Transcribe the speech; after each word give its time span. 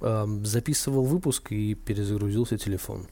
Записывал 0.00 1.04
выпуск 1.04 1.52
и 1.52 1.74
перезагрузился 1.74 2.56
телефон. 2.58 3.06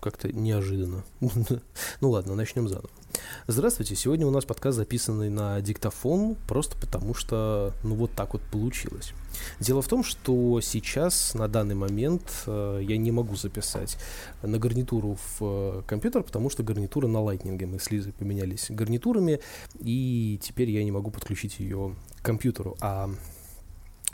Как-то 0.00 0.32
неожиданно. 0.32 1.04
ну 2.00 2.10
ладно, 2.10 2.34
начнем 2.34 2.68
заново. 2.68 2.90
Здравствуйте, 3.46 3.94
сегодня 3.94 4.26
у 4.26 4.30
нас 4.30 4.44
подкаст 4.44 4.76
записанный 4.76 5.28
на 5.30 5.60
диктофон, 5.60 6.36
просто 6.48 6.76
потому 6.78 7.14
что, 7.14 7.72
ну 7.82 7.94
вот 7.94 8.12
так 8.12 8.32
вот 8.32 8.42
получилось. 8.42 9.12
Дело 9.60 9.82
в 9.82 9.88
том, 9.88 10.04
что 10.04 10.60
сейчас, 10.60 11.34
на 11.34 11.48
данный 11.48 11.74
момент, 11.74 12.22
э, 12.46 12.80
я 12.82 12.96
не 12.96 13.10
могу 13.10 13.36
записать 13.36 13.96
на 14.42 14.58
гарнитуру 14.58 15.16
в 15.16 15.38
э, 15.40 15.82
компьютер, 15.86 16.22
потому 16.22 16.50
что 16.50 16.62
гарнитура 16.62 17.06
на 17.06 17.20
лайтнинге. 17.20 17.66
Мы 17.66 17.78
с 17.78 17.90
Лизой 17.90 18.12
поменялись 18.12 18.66
гарнитурами, 18.70 19.40
и 19.78 20.38
теперь 20.42 20.70
я 20.70 20.84
не 20.84 20.92
могу 20.92 21.10
подключить 21.10 21.58
ее 21.58 21.96
к 22.20 22.24
компьютеру. 22.24 22.76
А 22.80 23.10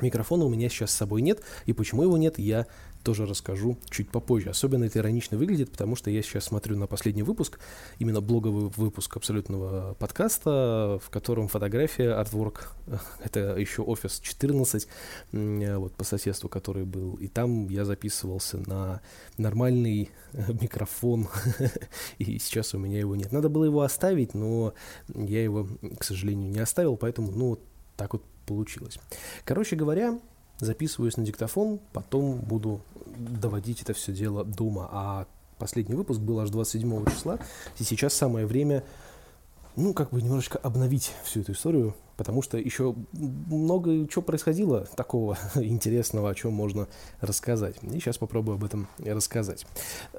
Микрофона 0.03 0.45
у 0.45 0.49
меня 0.49 0.69
сейчас 0.69 0.91
с 0.91 0.95
собой 0.95 1.23
нет, 1.23 1.43
и 1.67 1.73
почему 1.73 2.03
его 2.03 2.17
нет, 2.17 2.39
я 2.39 2.67
тоже 3.03 3.27
расскажу 3.27 3.79
чуть 3.91 4.11
попозже. 4.11 4.51
Особенно 4.51 4.85
это 4.85 4.99
иронично 4.99 5.39
выглядит, 5.39 5.71
потому 5.71 5.97
что 5.97 6.11
я 6.11 6.23
сейчас 6.23 6.45
смотрю 6.45 6.77
на 6.77 6.87
последний 6.87 7.23
выпуск, 7.23 7.59
именно 7.99 8.21
блоговый 8.21 8.71
выпуск 8.77 9.17
абсолютного 9.17 9.95
подкаста, 9.95 11.01
в 11.03 11.11
котором 11.11 11.49
фотография, 11.49 12.13
артворк, 12.13 12.73
это 13.25 13.57
еще 13.57 13.83
офис 13.83 14.21
14, 14.21 14.89
вот 15.33 15.95
по 15.95 16.05
соседству, 16.05 16.49
который 16.49 16.85
был, 16.85 17.15
и 17.15 17.29
там 17.29 17.69
я 17.69 17.85
записывался 17.85 18.59
на 18.59 19.01
нормальный 19.37 20.11
микрофон, 20.33 21.29
и 22.19 22.39
сейчас 22.39 22.75
у 22.75 22.79
меня 22.79 22.99
его 22.99 23.17
нет. 23.17 23.33
Надо 23.33 23.49
было 23.49 23.65
его 23.65 23.83
оставить, 23.83 24.35
но 24.35 24.75
я 25.15 25.43
его, 25.43 25.69
к 25.99 26.05
сожалению, 26.05 26.51
не 26.51 26.61
оставил, 26.61 26.97
поэтому, 26.97 27.33
ну, 27.33 27.59
так 27.97 28.13
вот 28.13 28.23
получилось. 28.49 28.99
Короче 29.45 29.77
говоря, 29.77 30.19
записываюсь 30.59 31.17
на 31.17 31.25
диктофон, 31.25 31.81
потом 31.93 32.41
буду 32.41 32.81
доводить 33.17 33.83
это 33.83 33.93
все 33.93 34.13
дело 34.13 34.45
дома. 34.45 34.89
А 34.91 35.27
последний 35.59 35.95
выпуск 35.95 36.21
был 36.21 36.41
аж 36.41 36.51
27 36.51 37.05
числа, 37.07 37.39
и 37.79 37.85
сейчас 37.85 38.15
самое 38.15 38.47
время, 38.47 38.85
ну, 39.77 39.93
как 39.95 40.11
бы 40.11 40.23
немножечко 40.23 40.59
обновить 40.59 41.13
всю 41.25 41.41
эту 41.41 41.53
историю, 41.53 41.95
потому 42.17 42.43
что 42.43 42.59
еще 42.59 42.95
много 43.13 44.07
чего 44.09 44.23
происходило 44.23 44.87
такого 44.97 45.39
интересного, 45.55 46.31
о 46.31 46.35
чем 46.35 46.53
можно 46.53 46.89
рассказать. 47.21 47.77
И 47.83 47.91
сейчас 48.01 48.19
попробую 48.19 48.57
об 48.57 48.65
этом 48.65 48.89
рассказать. 48.99 49.67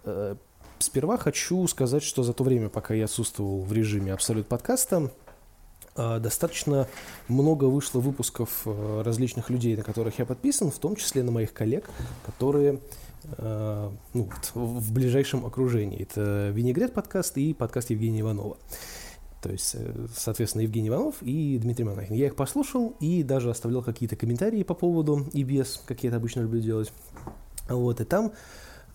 Э, 0.03 0.35
сперва 0.79 1.17
хочу 1.17 1.67
сказать, 1.67 2.03
что 2.03 2.23
за 2.23 2.33
то 2.33 2.43
время, 2.43 2.69
пока 2.69 2.93
я 2.93 3.05
отсутствовал 3.05 3.63
в 3.63 3.73
режиме 3.73 4.13
Абсолют 4.13 4.47
подкаста, 4.47 5.11
достаточно 6.19 6.87
много 7.27 7.65
вышло 7.65 7.99
выпусков 7.99 8.61
э, 8.65 9.01
различных 9.03 9.49
людей, 9.49 9.75
на 9.75 9.83
которых 9.83 10.17
я 10.19 10.25
подписан, 10.25 10.71
в 10.71 10.79
том 10.79 10.95
числе 10.95 11.23
на 11.23 11.31
моих 11.31 11.53
коллег, 11.53 11.89
которые 12.25 12.79
э, 13.37 13.89
ну, 14.13 14.29
в 14.53 14.93
ближайшем 14.93 15.45
окружении. 15.45 16.01
Это 16.01 16.49
Винегрет 16.49 16.93
подкаст 16.93 17.37
и 17.37 17.53
подкаст 17.53 17.89
Евгения 17.89 18.21
Иванова. 18.21 18.57
То 19.41 19.51
есть, 19.51 19.75
э, 19.75 20.07
соответственно, 20.15 20.61
Евгений 20.61 20.87
Иванов 20.87 21.15
и 21.21 21.57
Дмитрий 21.61 21.83
Монахин. 21.83 22.15
Я 22.15 22.27
их 22.27 22.35
послушал 22.35 22.95
и 22.99 23.23
даже 23.23 23.49
оставлял 23.49 23.81
какие-то 23.81 24.15
комментарии 24.15 24.63
по 24.63 24.73
поводу 24.75 25.27
и 25.33 25.43
без, 25.43 25.81
как 25.85 26.03
я 26.03 26.09
это 26.09 26.17
обычно 26.17 26.41
люблю 26.41 26.61
делать. 26.61 26.93
Вот, 27.67 28.01
и 28.01 28.05
там 28.05 28.31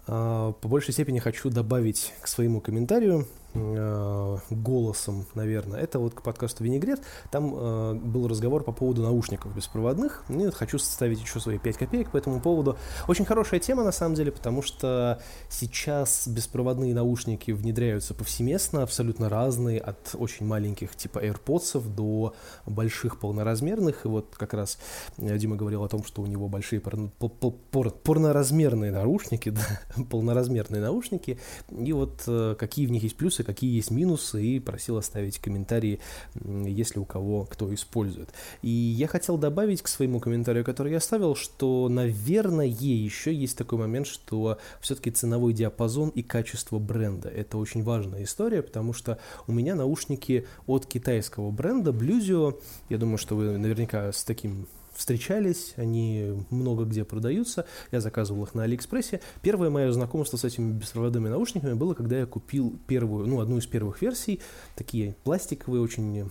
по 0.07 0.55
большей 0.65 0.93
степени 0.93 1.19
хочу 1.19 1.49
добавить 1.49 2.13
к 2.21 2.29
своему 2.29 2.61
комментарию 2.61 3.27
Э, 3.55 4.39
голосом, 4.51 5.27
наверное. 5.35 5.81
Это 5.81 6.01
вот 6.01 6.15
к 6.15 6.23
подкасту 6.23 6.65
«Винегрет». 6.65 7.01
Там 7.31 7.55
э, 7.55 7.95
был 7.95 8.27
разговор 8.27 8.65
по 8.65 8.73
поводу 8.73 9.03
наушников 9.03 9.55
беспроводных. 9.55 10.25
И 10.29 10.33
вот 10.33 10.55
хочу 10.55 10.79
составить 10.79 11.21
еще 11.21 11.39
свои 11.39 11.59
5 11.59 11.77
копеек 11.77 12.11
по 12.11 12.17
этому 12.17 12.41
поводу. 12.41 12.77
Очень 13.07 13.25
хорошая 13.25 13.61
тема, 13.61 13.85
на 13.85 13.93
самом 13.93 14.17
деле, 14.17 14.33
потому 14.33 14.63
что 14.63 15.23
сейчас 15.49 16.27
беспроводные 16.27 16.95
наушники 16.95 17.53
внедряются 17.53 18.13
повсеместно, 18.13 18.83
абсолютно 18.83 19.29
разные, 19.29 19.79
от 19.79 20.15
очень 20.15 20.47
маленьких 20.47 20.97
типа 20.97 21.25
AirPods 21.25 21.95
до 21.95 22.35
больших 22.67 23.21
полноразмерных. 23.21 24.05
И 24.05 24.09
вот 24.09 24.35
как 24.37 24.55
раз 24.55 24.79
э, 25.17 25.39
Дима 25.39 25.55
говорил 25.55 25.85
о 25.85 25.89
том, 25.89 26.03
что 26.03 26.23
у 26.23 26.27
него 26.27 26.49
большие 26.49 26.81
пор- 26.81 27.09
пор- 27.21 27.53
пор- 27.71 27.91
порноразмерные 27.91 28.91
наушники, 28.91 29.51
да, 29.51 29.63
полноразмерные 30.11 30.83
наушники. 30.83 31.39
И 31.71 31.93
вот 31.93 32.25
э, 32.27 32.57
какие 32.59 32.87
в 32.87 32.91
них 32.91 33.05
есть 33.05 33.17
плюсы, 33.17 33.44
какие 33.45 33.75
есть 33.75 33.91
минусы, 33.91 34.43
и 34.45 34.61
просил 34.61 34.97
оставить 34.97 35.39
комментарии, 35.39 36.01
если 36.45 36.99
у 36.99 37.05
кого 37.05 37.45
кто 37.45 37.73
использует. 37.75 38.31
И 38.63 38.69
я 38.69 39.07
хотел 39.07 39.39
добавить 39.39 39.83
к 39.83 39.89
своему 39.89 40.21
комментарию, 40.21 40.65
который 40.65 40.93
я 40.93 40.99
оставил, 40.99 41.35
что, 41.35 41.89
наверное, 41.89 42.67
еще 42.67 43.33
есть 43.33 43.57
такой 43.57 43.79
момент, 43.79 44.07
что 44.07 44.59
все-таки 44.81 45.11
ценовой 45.11 45.53
диапазон 45.53 46.09
и 46.11 46.23
качество 46.23 46.79
бренда. 46.79 47.29
Это 47.29 47.59
очень 47.59 47.83
важная 47.83 48.25
история, 48.25 48.63
потому 48.63 48.93
что 48.93 49.19
у 49.47 49.53
меня 49.53 49.75
наушники 49.75 50.47
от 50.67 50.87
китайского 50.87 51.51
бренда 51.51 51.91
Bluesio. 51.91 52.61
Я 52.89 52.99
думаю, 52.99 53.19
что 53.19 53.37
вы 53.37 53.59
наверняка 53.59 54.13
с 54.13 54.25
таким 54.25 54.67
встречались, 54.95 55.75
они 55.77 56.45
много 56.51 56.85
где 56.85 57.05
продаются, 57.05 57.67
я 57.91 58.01
заказывал 58.01 58.45
их 58.45 58.55
на 58.55 58.65
Алиэкспрессе. 58.65 59.21
Первое 59.43 59.71
мое 59.71 59.93
знакомство 59.93 60.37
с 60.37 60.45
этими 60.45 60.73
беспроводными 60.73 61.29
наушниками 61.29 61.75
было, 61.75 61.95
когда 61.95 62.19
я 62.19 62.27
купил 62.27 62.79
первую, 62.87 63.27
ну, 63.27 63.41
одну 63.41 63.59
из 63.59 63.67
первых 63.67 64.01
версий, 64.03 64.41
такие 64.77 65.17
пластиковые, 65.25 65.83
очень 65.83 66.31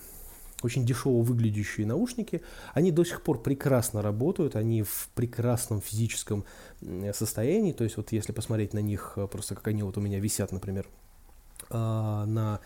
очень 0.64 0.86
дешево 0.86 1.22
выглядящие 1.22 1.86
наушники. 1.86 2.42
Они 2.74 2.92
до 2.92 3.04
сих 3.04 3.22
пор 3.22 3.42
прекрасно 3.42 4.02
работают, 4.02 4.56
они 4.56 4.84
в 4.84 5.10
прекрасном 5.14 5.82
физическом 5.82 6.46
состоянии. 7.14 7.74
То 7.74 7.84
есть 7.84 7.98
вот 7.98 8.12
если 8.12 8.32
посмотреть 8.32 8.74
на 8.74 8.80
них, 8.80 9.14
э, 9.18 9.28
просто 9.28 9.56
как 9.56 9.68
они 9.68 9.84
вот 9.84 9.98
у 9.98 10.02
меня 10.02 10.20
висят, 10.20 10.52
например, 10.54 10.88
а, 11.70 12.26
на 12.26 12.60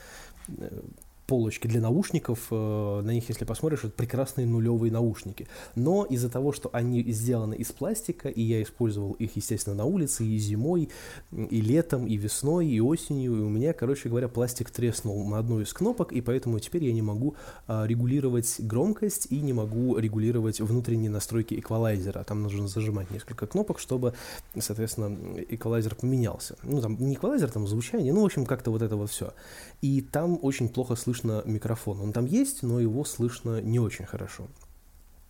э, 0.47 0.81
полочки 1.27 1.67
для 1.67 1.81
наушников, 1.81 2.47
э, 2.51 3.01
на 3.03 3.11
них, 3.11 3.27
если 3.27 3.43
посмотришь, 3.43 3.83
это 3.83 3.89
прекрасные 3.89 4.47
нулевые 4.47 4.91
наушники. 4.91 5.47
Но 5.75 6.05
из-за 6.05 6.29
того, 6.29 6.53
что 6.53 6.69
они 6.71 7.03
сделаны 7.11 7.53
из 7.55 7.71
пластика, 7.73 8.29
и 8.29 8.41
я 8.41 8.63
использовал 8.63 9.11
их, 9.13 9.35
естественно, 9.35 9.75
на 9.75 9.85
улице 9.85 10.25
и 10.25 10.37
зимой, 10.37 10.89
и 11.31 11.61
летом, 11.61 12.07
и 12.07 12.16
весной, 12.16 12.67
и 12.67 12.79
осенью, 12.79 13.35
и 13.35 13.41
у 13.41 13.49
меня, 13.49 13.73
короче 13.73 14.07
говоря, 14.07 14.29
пластик 14.29 14.71
треснул 14.71 15.27
на 15.27 15.39
одну 15.39 15.59
из 15.59 15.73
кнопок, 15.73 16.13
и 16.13 16.21
поэтому 16.21 16.59
теперь 16.59 16.85
я 16.85 16.93
не 16.93 17.01
могу 17.01 17.35
а, 17.67 17.85
регулировать 17.85 18.55
громкость 18.59 19.27
и 19.29 19.41
не 19.41 19.51
могу 19.51 19.97
регулировать 19.97 20.61
внутренние 20.61 21.11
настройки 21.11 21.59
эквалайзера. 21.59 22.23
Там 22.23 22.41
нужно 22.41 22.69
зажимать 22.69 23.11
несколько 23.11 23.47
кнопок, 23.47 23.79
чтобы, 23.79 24.13
соответственно, 24.57 25.17
эквалайзер 25.49 25.95
поменялся. 25.95 26.55
Ну, 26.63 26.81
там 26.81 26.95
не 26.99 27.16
эквалайзер, 27.16 27.51
там 27.51 27.67
звучание, 27.67 28.13
ну, 28.13 28.21
в 28.21 28.25
общем, 28.25 28.45
как-то 28.45 28.71
вот 28.71 28.81
это 28.81 28.95
вот 28.95 29.09
все. 29.09 29.33
И 29.81 29.99
там 30.01 30.39
очень 30.41 30.69
плохо 30.69 30.95
слышно 30.95 31.16
слышно 31.17 31.44
микрофон. 31.45 32.01
Он 32.01 32.13
там 32.13 32.25
есть, 32.25 32.63
но 32.63 32.79
его 32.79 33.05
слышно 33.05 33.61
не 33.61 33.79
очень 33.79 34.05
хорошо. 34.05 34.47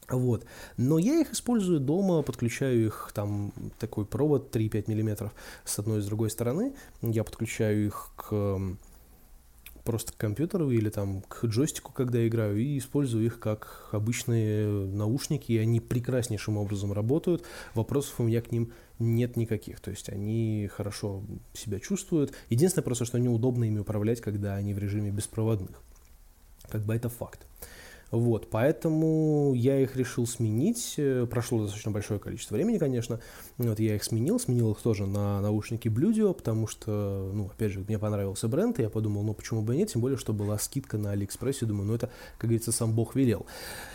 Вот. 0.09 0.46
Но 0.78 0.98
я 1.00 1.20
их 1.20 1.34
использую 1.34 1.80
дома, 1.80 2.22
подключаю 2.22 2.86
их, 2.86 3.12
там 3.14 3.52
такой 3.80 4.06
провод 4.06 4.56
3-5 4.56 4.86
мм 4.88 5.31
с 5.66 5.80
одной 5.80 6.00
и 6.00 6.02
с 6.02 6.06
другой 6.06 6.30
стороны. 6.30 6.74
Я 7.02 7.24
подключаю 7.24 7.88
их 7.88 8.12
к 8.16 8.59
просто 9.84 10.12
к 10.12 10.18
компьютеру 10.18 10.70
или 10.70 10.90
там 10.90 11.22
к 11.22 11.46
джойстику, 11.46 11.94
когда 11.94 12.25
играю, 12.28 12.58
и 12.58 12.78
использую 12.78 13.25
их 13.25 13.40
как 13.40 13.88
обычные 13.94 14.68
наушники, 14.68 15.54
и 15.54 15.58
они 15.58 15.80
прекраснейшим 15.80 16.58
образом 16.58 16.92
работают. 16.92 17.44
Вопросов 17.74 18.19
у 18.19 18.24
меня 18.24 18.42
к 18.42 18.52
ним 18.52 18.74
нет 19.00 19.38
никаких. 19.38 19.80
То 19.80 19.91
есть 19.91 20.09
они 20.09 20.69
хорошо 20.74 21.24
себя 21.53 21.80
чувствуют. 21.80 22.34
Единственное 22.50 22.84
просто, 22.84 23.06
что 23.06 23.18
неудобно 23.18 23.66
ими 23.66 23.80
управлять, 23.80 24.22
когда 24.22 24.56
они 24.56 24.74
в 24.74 24.80
режиме 24.80 25.12
беспроводных. 25.12 25.81
Как 26.69 26.81
бы 26.81 26.96
это 26.96 27.09
факт. 27.09 27.46
Вот, 28.12 28.50
поэтому 28.50 29.53
я 29.53 29.79
их 29.79 29.97
решил 29.97 30.25
сменить. 30.25 30.95
Э, 30.97 31.28
прошло 31.29 31.62
достаточно 31.62 31.91
большое 31.91 32.19
количество 32.19 32.56
времени, 32.56 32.78
конечно. 32.78 33.19
Вот 33.57 33.79
я 33.79 33.95
их 33.95 34.03
сменил, 34.03 34.39
сменил 34.39 34.71
их 34.71 34.81
тоже 34.81 35.06
на 35.06 35.42
наушники 35.42 35.89
Bluedio, 35.89 36.33
потому 36.33 36.68
что, 36.68 37.31
ну, 37.33 37.48
опять 37.48 37.74
же, 37.74 37.80
мне 37.80 38.00
понравился 38.00 38.48
бренд, 38.48 38.80
и 38.80 38.83
я 38.83 38.89
подумал, 38.89 39.24
ну, 39.24 39.33
почему 39.33 39.62
бы 39.62 39.75
и 39.75 39.77
нет, 39.77 39.92
тем 39.92 40.01
более, 40.01 40.18
что 40.18 40.31
была 40.31 40.57
скидка 40.57 40.98
на 40.98 41.12
Алиэкспрессе, 41.12 41.65
думаю, 41.65 41.88
ну, 41.88 41.95
это, 41.95 42.09
как 42.38 42.50
говорится, 42.50 42.71
сам 42.71 42.94
Бог 42.94 43.15
велел. 43.15 43.45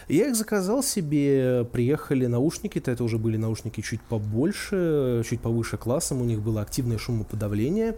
Я 0.09 0.29
их 0.29 0.37
заказал 0.37 0.83
себе, 0.83 1.65
приехали 1.73 2.27
наушники-то, 2.27 2.91
это 2.91 3.05
уже 3.05 3.17
были 3.19 3.39
наушники 3.39 3.81
чуть 3.81 4.03
побольше, 4.03 5.23
чуть 5.29 5.41
повыше 5.41 5.79
классом, 5.79 6.21
у 6.21 6.25
них 6.25 6.43
было 6.43 6.61
активное 6.61 6.99
шумоподавление, 6.99 7.97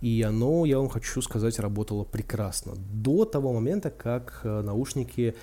и 0.00 0.22
оно, 0.22 0.64
я 0.64 0.78
вам 0.78 0.88
хочу 0.88 1.20
сказать, 1.22 1.58
работало 1.58 2.04
прекрасно. 2.04 2.74
До 2.92 3.24
того 3.24 3.52
момента, 3.52 3.90
как 3.90 4.40
э, 4.44 4.62
наушники 4.62 5.34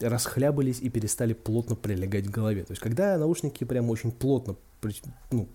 расхлябались 0.00 0.80
и 0.80 0.90
перестали 0.90 1.32
плотно 1.34 1.76
прилегать 1.76 2.26
к 2.26 2.30
голове. 2.30 2.64
То 2.64 2.72
есть, 2.72 2.82
когда 2.82 3.16
наушники 3.16 3.64
прям 3.64 3.90
очень 3.90 4.10
плотно 4.10 4.56
ну, 5.30 5.48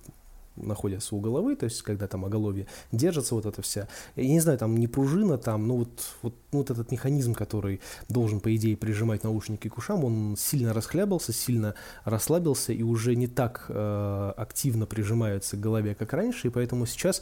находятся 0.59 1.15
у 1.15 1.19
головы, 1.19 1.56
то 1.56 1.65
есть 1.65 1.81
когда 1.81 2.07
там 2.07 2.25
оголовье 2.25 2.67
держится 2.91 3.35
вот 3.35 3.45
эта 3.45 3.61
вся, 3.61 3.88
я 4.15 4.27
не 4.27 4.39
знаю, 4.39 4.57
там 4.57 4.77
не 4.77 4.88
пружина, 4.88 5.38
там, 5.38 5.67
ну 5.67 5.77
вот, 5.77 5.89
вот, 6.21 6.35
ну, 6.51 6.59
вот 6.59 6.69
этот 6.69 6.91
механизм, 6.91 7.33
который 7.33 7.81
должен, 8.07 8.39
по 8.39 8.56
идее, 8.56 8.77
прижимать 8.77 9.23
наушники 9.23 9.67
к 9.67 9.77
ушам, 9.77 10.03
он 10.03 10.35
сильно 10.38 10.73
расхлябался, 10.73 11.33
сильно 11.33 11.75
расслабился 12.06 12.73
и 12.73 12.83
уже 12.83 13.15
не 13.15 13.27
так 13.27 13.65
э, 13.69 14.33
активно 14.38 14.85
прижимается 14.85 15.57
к 15.57 15.59
голове, 15.59 15.95
как 15.95 16.13
раньше, 16.13 16.47
и 16.47 16.51
поэтому 16.51 16.85
сейчас 16.85 17.21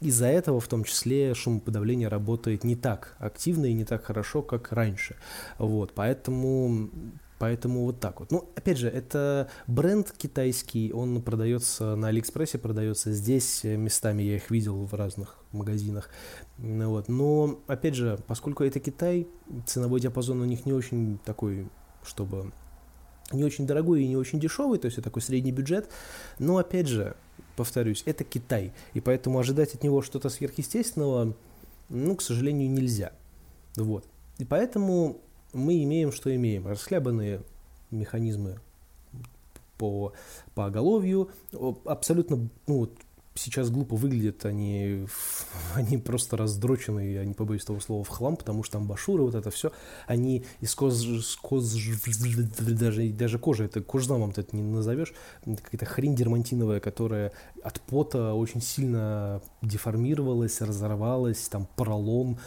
из-за 0.00 0.26
этого 0.26 0.60
в 0.60 0.68
том 0.68 0.84
числе 0.84 1.34
шумоподавление 1.34 2.08
работает 2.08 2.64
не 2.64 2.76
так 2.76 3.16
активно 3.18 3.66
и 3.66 3.72
не 3.72 3.84
так 3.84 4.04
хорошо, 4.04 4.42
как 4.42 4.72
раньше. 4.72 5.16
Вот, 5.58 5.92
поэтому 5.94 6.90
Поэтому 7.42 7.86
вот 7.86 7.98
так 7.98 8.20
вот. 8.20 8.30
Ну, 8.30 8.48
опять 8.54 8.78
же, 8.78 8.88
это 8.88 9.50
бренд 9.66 10.12
китайский, 10.12 10.92
он 10.92 11.20
продается 11.22 11.96
на 11.96 12.06
Алиэкспрессе, 12.06 12.56
продается 12.56 13.10
здесь, 13.10 13.64
местами 13.64 14.22
я 14.22 14.36
их 14.36 14.48
видел 14.52 14.84
в 14.84 14.94
разных 14.94 15.38
магазинах. 15.50 16.08
Ну 16.58 16.90
вот. 16.90 17.08
Но, 17.08 17.58
опять 17.66 17.96
же, 17.96 18.20
поскольку 18.28 18.62
это 18.62 18.78
Китай, 18.78 19.26
ценовой 19.66 19.98
диапазон 19.98 20.40
у 20.40 20.44
них 20.44 20.66
не 20.66 20.72
очень 20.72 21.18
такой, 21.24 21.68
чтобы 22.04 22.52
не 23.32 23.42
очень 23.42 23.66
дорогой 23.66 24.04
и 24.04 24.08
не 24.08 24.16
очень 24.16 24.38
дешевый, 24.38 24.78
то 24.78 24.86
есть 24.86 24.98
это 24.98 25.06
такой 25.06 25.22
средний 25.22 25.50
бюджет. 25.50 25.90
Но, 26.38 26.58
опять 26.58 26.86
же, 26.86 27.16
повторюсь, 27.56 28.04
это 28.06 28.22
Китай, 28.22 28.72
и 28.94 29.00
поэтому 29.00 29.40
ожидать 29.40 29.74
от 29.74 29.82
него 29.82 30.00
что-то 30.00 30.28
сверхъестественного, 30.28 31.34
ну, 31.88 32.14
к 32.14 32.22
сожалению, 32.22 32.70
нельзя. 32.70 33.10
Вот. 33.74 34.06
И 34.38 34.44
поэтому 34.44 35.20
мы 35.52 35.82
имеем, 35.82 36.12
что 36.12 36.34
имеем. 36.34 36.66
Расхлябанные 36.66 37.42
механизмы 37.90 38.58
по, 39.78 40.12
по 40.54 40.66
оголовью, 40.66 41.30
абсолютно, 41.84 42.48
ну, 42.66 42.88
сейчас 43.34 43.70
глупо 43.70 43.96
выглядят, 43.96 44.44
они, 44.44 45.06
они 45.74 45.98
просто 45.98 46.36
раздроченные, 46.36 47.14
я 47.14 47.24
не 47.24 47.34
побоюсь 47.34 47.64
того 47.64 47.80
слова, 47.80 48.04
в 48.04 48.08
хлам, 48.08 48.36
потому 48.36 48.62
что 48.62 48.74
там 48.74 48.86
башуры, 48.86 49.24
вот 49.24 49.34
это 49.34 49.50
все, 49.50 49.72
они 50.06 50.44
из 50.60 50.74
коз 50.74 51.04
даже, 52.58 53.08
даже 53.10 53.38
кожа, 53.38 53.64
это 53.64 53.80
кожзамом 53.80 54.30
это 54.30 54.54
не 54.54 54.62
назовешь, 54.62 55.12
это 55.44 55.62
какая-то 55.62 55.86
хрень 55.86 56.14
дермантиновая, 56.14 56.80
которая 56.80 57.32
от 57.62 57.80
пота 57.80 58.34
очень 58.34 58.60
сильно 58.60 59.40
деформировалась, 59.62 60.60
разорвалась, 60.60 61.48
там 61.48 61.68
поролон 61.76 62.38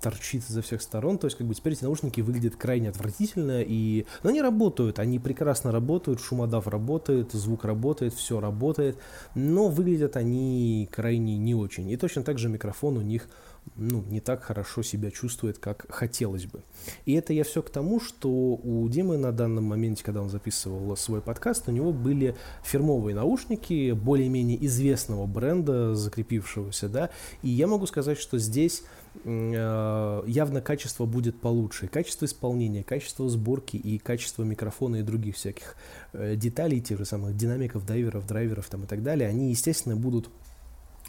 торчит 0.00 0.44
изо 0.48 0.62
всех 0.62 0.82
сторон, 0.82 1.18
то 1.18 1.26
есть 1.26 1.36
как 1.36 1.46
бы 1.46 1.54
теперь 1.54 1.72
эти 1.72 1.84
наушники 1.84 2.20
выглядят 2.20 2.56
крайне 2.56 2.88
отвратительно, 2.88 3.62
и... 3.62 4.06
но 4.22 4.30
они 4.30 4.40
работают, 4.40 4.98
они 4.98 5.18
прекрасно 5.18 5.72
работают, 5.72 6.20
шумодав 6.20 6.68
работает, 6.68 7.32
звук 7.32 7.64
работает, 7.64 8.14
все 8.14 8.40
работает, 8.40 8.98
но 9.34 9.68
выглядят 9.68 10.16
они 10.16 10.88
крайне 10.92 11.36
не 11.36 11.54
очень. 11.54 11.90
И 11.90 11.96
точно 11.96 12.22
так 12.22 12.38
же 12.38 12.48
микрофон 12.48 12.96
у 12.96 13.02
них 13.02 13.28
ну, 13.76 14.04
не 14.08 14.20
так 14.20 14.42
хорошо 14.42 14.82
себя 14.82 15.10
чувствует, 15.10 15.58
как 15.58 15.86
хотелось 15.88 16.46
бы. 16.46 16.62
И 17.06 17.14
это 17.14 17.32
я 17.32 17.44
все 17.44 17.62
к 17.62 17.70
тому, 17.70 18.00
что 18.00 18.28
у 18.28 18.88
Димы 18.88 19.16
на 19.16 19.32
данном 19.32 19.64
моменте, 19.64 20.04
когда 20.04 20.20
он 20.20 20.28
записывал 20.28 20.96
свой 20.96 21.22
подкаст, 21.22 21.68
у 21.68 21.72
него 21.72 21.92
были 21.92 22.36
фирмовые 22.64 23.14
наушники 23.14 23.92
более-менее 23.92 24.64
известного 24.66 25.26
бренда, 25.26 25.94
закрепившегося, 25.94 26.88
да, 26.88 27.10
и 27.42 27.48
я 27.48 27.66
могу 27.66 27.86
сказать, 27.86 28.18
что 28.18 28.38
здесь 28.38 28.82
э, 29.24 30.22
явно 30.26 30.60
качество 30.60 31.06
будет 31.06 31.40
получше. 31.40 31.88
Качество 31.88 32.26
исполнения, 32.26 32.82
качество 32.82 33.28
сборки 33.28 33.76
и 33.76 33.98
качество 33.98 34.42
микрофона 34.42 34.96
и 34.96 35.02
других 35.02 35.36
всяких 35.36 35.76
э, 36.12 36.36
деталей, 36.36 36.80
тех 36.80 36.98
же 36.98 37.04
самых 37.04 37.36
динамиков, 37.36 37.86
дайверов, 37.86 38.26
драйверов 38.26 38.68
там 38.68 38.84
и 38.84 38.86
так 38.86 39.02
далее, 39.02 39.28
они, 39.28 39.50
естественно, 39.50 39.96
будут 39.96 40.28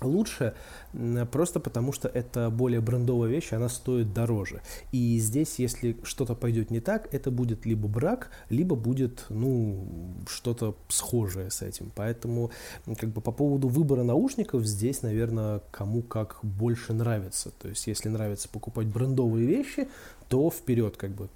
лучше, 0.08 0.54
просто 1.32 1.60
потому 1.60 1.92
что 1.92 2.08
это 2.08 2.50
более 2.50 2.82
брендовая 2.82 3.30
вещь, 3.30 3.54
она 3.54 3.70
стоит 3.70 4.14
дороже. 4.14 4.62
И 4.92 5.18
здесь, 5.20 5.60
если 5.60 5.98
что-то 6.04 6.36
пойдет 6.36 6.72
не 6.72 6.80
так, 6.80 7.14
это 7.14 7.32
будет 7.32 7.66
либо 7.66 7.88
брак, 7.88 8.30
либо 8.50 8.76
будет, 8.76 9.26
ну, 9.30 9.86
что-то 10.28 10.76
схожее 10.90 11.50
с 11.50 11.62
этим. 11.62 11.92
Поэтому, 11.96 12.52
как 12.98 13.10
бы 13.10 13.22
по 13.22 13.32
поводу 13.32 13.68
выбора 13.68 14.04
наушников, 14.04 14.66
здесь, 14.66 15.02
наверное, 15.02 15.62
кому 15.72 16.02
как 16.02 16.40
больше 16.44 16.94
нравится. 16.94 17.52
То 17.62 17.70
есть, 17.70 17.88
если 17.88 18.10
нравится 18.10 18.50
покупать 18.50 18.88
брендовые 18.88 19.46
вещи, 19.46 19.88
то 20.30 20.50
вперед, 20.50 20.98
как 20.98 21.12
бы 21.12 21.30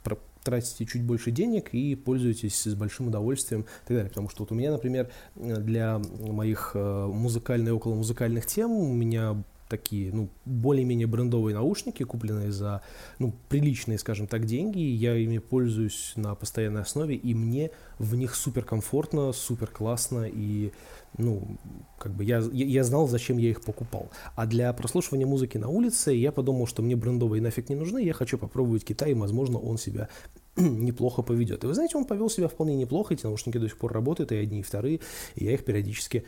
тратите 0.48 0.86
чуть 0.86 1.04
больше 1.04 1.32
денег 1.32 1.74
и 1.74 1.94
пользуетесь 1.96 2.62
с 2.62 2.74
большим 2.74 3.10
удовольствием 3.10 3.62
и 3.62 3.88
так 3.88 3.98
далее. 3.98 4.10
Потому 4.10 4.30
что 4.30 4.44
вот 4.44 4.54
у 4.54 4.56
меня, 4.56 4.72
например, 4.72 5.10
для 5.36 6.00
моих 6.20 6.72
э, 6.74 7.06
музыкальных 7.08 7.68
и 7.68 7.72
около 7.74 7.96
музыкальных 7.96 8.46
тем 8.46 8.72
у 8.72 8.94
меня 8.94 9.44
такие, 9.68 10.14
ну, 10.14 10.30
более-менее 10.46 11.08
брендовые 11.08 11.54
наушники, 11.54 12.04
купленные 12.04 12.54
за, 12.54 12.82
ну, 13.20 13.34
приличные, 13.50 13.98
скажем 13.98 14.28
так, 14.28 14.46
деньги. 14.46 14.80
Я 14.80 15.16
ими 15.16 15.40
пользуюсь 15.40 16.14
на 16.16 16.34
постоянной 16.36 16.82
основе, 16.82 17.16
и 17.16 17.34
мне 17.34 17.72
в 18.00 18.16
них 18.16 18.36
супер 18.36 18.64
комфортно, 18.64 19.34
супер 19.34 19.68
классно, 19.68 20.26
и, 20.32 20.72
ну, 21.18 21.58
как 21.98 22.14
бы 22.14 22.24
я, 22.24 22.44
я, 22.52 22.84
знал, 22.84 23.08
зачем 23.08 23.38
я 23.38 23.50
их 23.50 23.62
покупал. 23.62 24.10
А 24.36 24.46
для 24.46 24.72
прослушивания 24.74 25.26
музыки 25.26 25.58
на 25.58 25.68
улице 25.68 26.12
я 26.12 26.32
подумал, 26.32 26.68
что 26.68 26.82
мне 26.82 26.96
брендовые 26.96 27.42
нафиг 27.42 27.70
не 27.70 27.76
нужны, 27.76 28.04
я 28.04 28.14
хочу 28.14 28.38
попробовать 28.38 28.86
Китай, 28.86 29.12
и, 29.12 29.16
возможно, 29.16 29.58
он 29.58 29.78
себя 29.78 30.10
неплохо 30.56 31.22
поведет. 31.24 31.64
И 31.64 31.68
вы 31.68 31.74
знаете, 31.74 31.98
он 31.98 32.06
повел 32.06 32.30
себя 32.30 32.48
вполне 32.48 32.76
неплохо, 32.76 33.14
эти 33.14 33.26
наушники 33.26 33.58
до 33.58 33.68
сих 33.68 33.78
пор 33.78 33.94
работают, 33.94 34.32
и 34.32 34.36
одни, 34.36 34.60
и 34.60 34.64
вторые, 34.64 35.00
и 35.36 35.46
я 35.46 35.54
их 35.54 35.66
периодически 35.66 36.24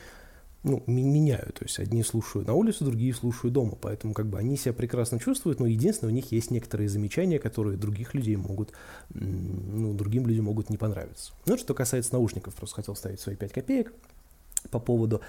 ну, 0.64 0.84
меняю. 0.88 1.54
То 1.54 1.64
есть 1.64 1.80
одни 1.80 2.04
слушаю 2.04 2.46
на 2.46 2.54
улице, 2.54 2.84
другие 2.84 3.14
слушаю 3.14 3.52
дома. 3.52 3.78
Поэтому 3.80 4.14
как 4.14 4.28
бы 4.28 4.38
они 4.38 4.58
себя 4.58 4.74
прекрасно 4.74 5.20
чувствуют, 5.20 5.60
но 5.60 5.68
единственное, 5.68 6.12
у 6.12 6.16
них 6.16 6.32
есть 6.32 6.52
некоторые 6.52 6.90
замечания, 6.90 7.40
которые 7.40 7.78
других 7.78 8.14
людей 8.14 8.36
могут, 8.36 8.74
ну, 9.10 9.94
другим 9.94 10.28
людям 10.28 10.46
могут 10.46 10.70
не 10.70 10.78
понравиться. 10.78 11.32
Ну, 11.46 11.58
что 11.58 11.74
касается 11.74 12.14
наушников, 12.14 12.56
просто 12.56 12.78
хотел 12.78 12.96
ставить 12.96 13.20
свои 13.20 13.36
5 13.36 13.54
копеек 13.54 13.94
по 14.72 14.80
поводу. 14.80 15.22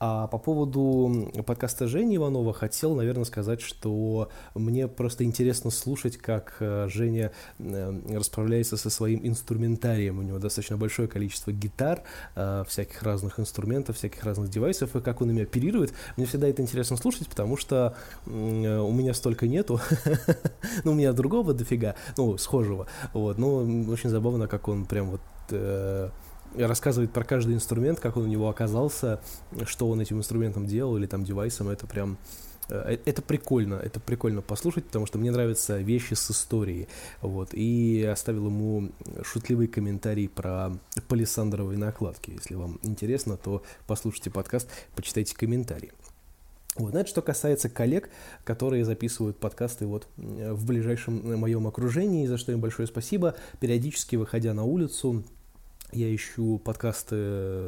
А 0.00 0.26
по 0.26 0.38
поводу 0.38 1.32
подкаста 1.46 1.86
Жени 1.86 2.16
Иванова 2.16 2.52
хотел, 2.52 2.94
наверное, 2.94 3.24
сказать, 3.24 3.60
что 3.60 4.28
мне 4.54 4.88
просто 4.88 5.24
интересно 5.24 5.70
слушать, 5.70 6.18
как 6.18 6.56
э, 6.60 6.88
Женя 6.90 7.32
э, 7.58 8.00
расправляется 8.10 8.76
со 8.76 8.90
своим 8.90 9.20
инструментарием. 9.26 10.18
У 10.18 10.22
него 10.22 10.38
достаточно 10.38 10.76
большое 10.76 11.08
количество 11.08 11.52
гитар, 11.52 12.02
э, 12.34 12.64
всяких 12.68 13.02
разных 13.02 13.40
инструментов, 13.40 13.96
всяких 13.96 14.22
разных 14.24 14.50
девайсов, 14.50 14.94
и 14.94 15.00
как 15.00 15.22
он 15.22 15.30
ими 15.30 15.44
оперирует. 15.44 15.94
Мне 16.16 16.26
всегда 16.26 16.48
это 16.48 16.60
интересно 16.60 16.96
слушать, 16.96 17.28
потому 17.28 17.56
что 17.56 17.96
у 18.26 18.30
меня 18.30 19.14
столько 19.14 19.46
нету. 19.46 19.80
ну, 20.84 20.92
у 20.92 20.94
меня 20.94 21.12
другого 21.12 21.54
дофига, 21.54 21.94
ну, 22.16 22.36
схожего. 22.36 22.88
Вот, 23.12 23.38
но 23.38 23.58
очень 23.90 24.10
забавно, 24.10 24.48
как 24.48 24.68
он 24.68 24.84
прям 24.84 25.10
вот 25.10 25.20
рассказывает 26.56 27.12
про 27.12 27.24
каждый 27.24 27.54
инструмент, 27.54 28.00
как 28.00 28.16
он 28.16 28.24
у 28.24 28.26
него 28.26 28.48
оказался, 28.48 29.20
что 29.66 29.88
он 29.88 30.00
этим 30.00 30.18
инструментом 30.18 30.66
делал 30.66 30.96
или 30.96 31.06
там 31.06 31.24
девайсом, 31.24 31.68
это 31.68 31.86
прям 31.86 32.16
э, 32.68 32.98
это 33.04 33.22
прикольно, 33.22 33.74
это 33.74 34.00
прикольно 34.00 34.42
послушать, 34.42 34.84
потому 34.84 35.06
что 35.06 35.18
мне 35.18 35.30
нравятся 35.30 35.78
вещи 35.78 36.14
с 36.14 36.30
историей, 36.30 36.88
вот, 37.20 37.50
и 37.52 38.04
оставил 38.04 38.46
ему 38.46 38.90
шутливый 39.22 39.66
комментарий 39.66 40.28
про 40.28 40.72
палисандровые 41.08 41.78
накладки, 41.78 42.30
если 42.30 42.54
вам 42.54 42.78
интересно, 42.82 43.36
то 43.36 43.62
послушайте 43.86 44.30
подкаст, 44.30 44.68
почитайте 44.94 45.36
комментарии. 45.36 45.92
Вот, 46.76 46.90
знаете, 46.90 47.10
что 47.10 47.22
касается 47.22 47.68
коллег, 47.68 48.10
которые 48.42 48.84
записывают 48.84 49.38
подкасты 49.38 49.86
вот 49.86 50.08
в 50.16 50.66
ближайшем 50.66 51.38
моем 51.38 51.68
окружении, 51.68 52.26
за 52.26 52.36
что 52.36 52.50
им 52.50 52.60
большое 52.60 52.88
спасибо, 52.88 53.36
периодически 53.60 54.16
выходя 54.16 54.54
на 54.54 54.64
улицу, 54.64 55.22
я 55.94 56.14
ищу 56.14 56.58
подкасты, 56.58 57.14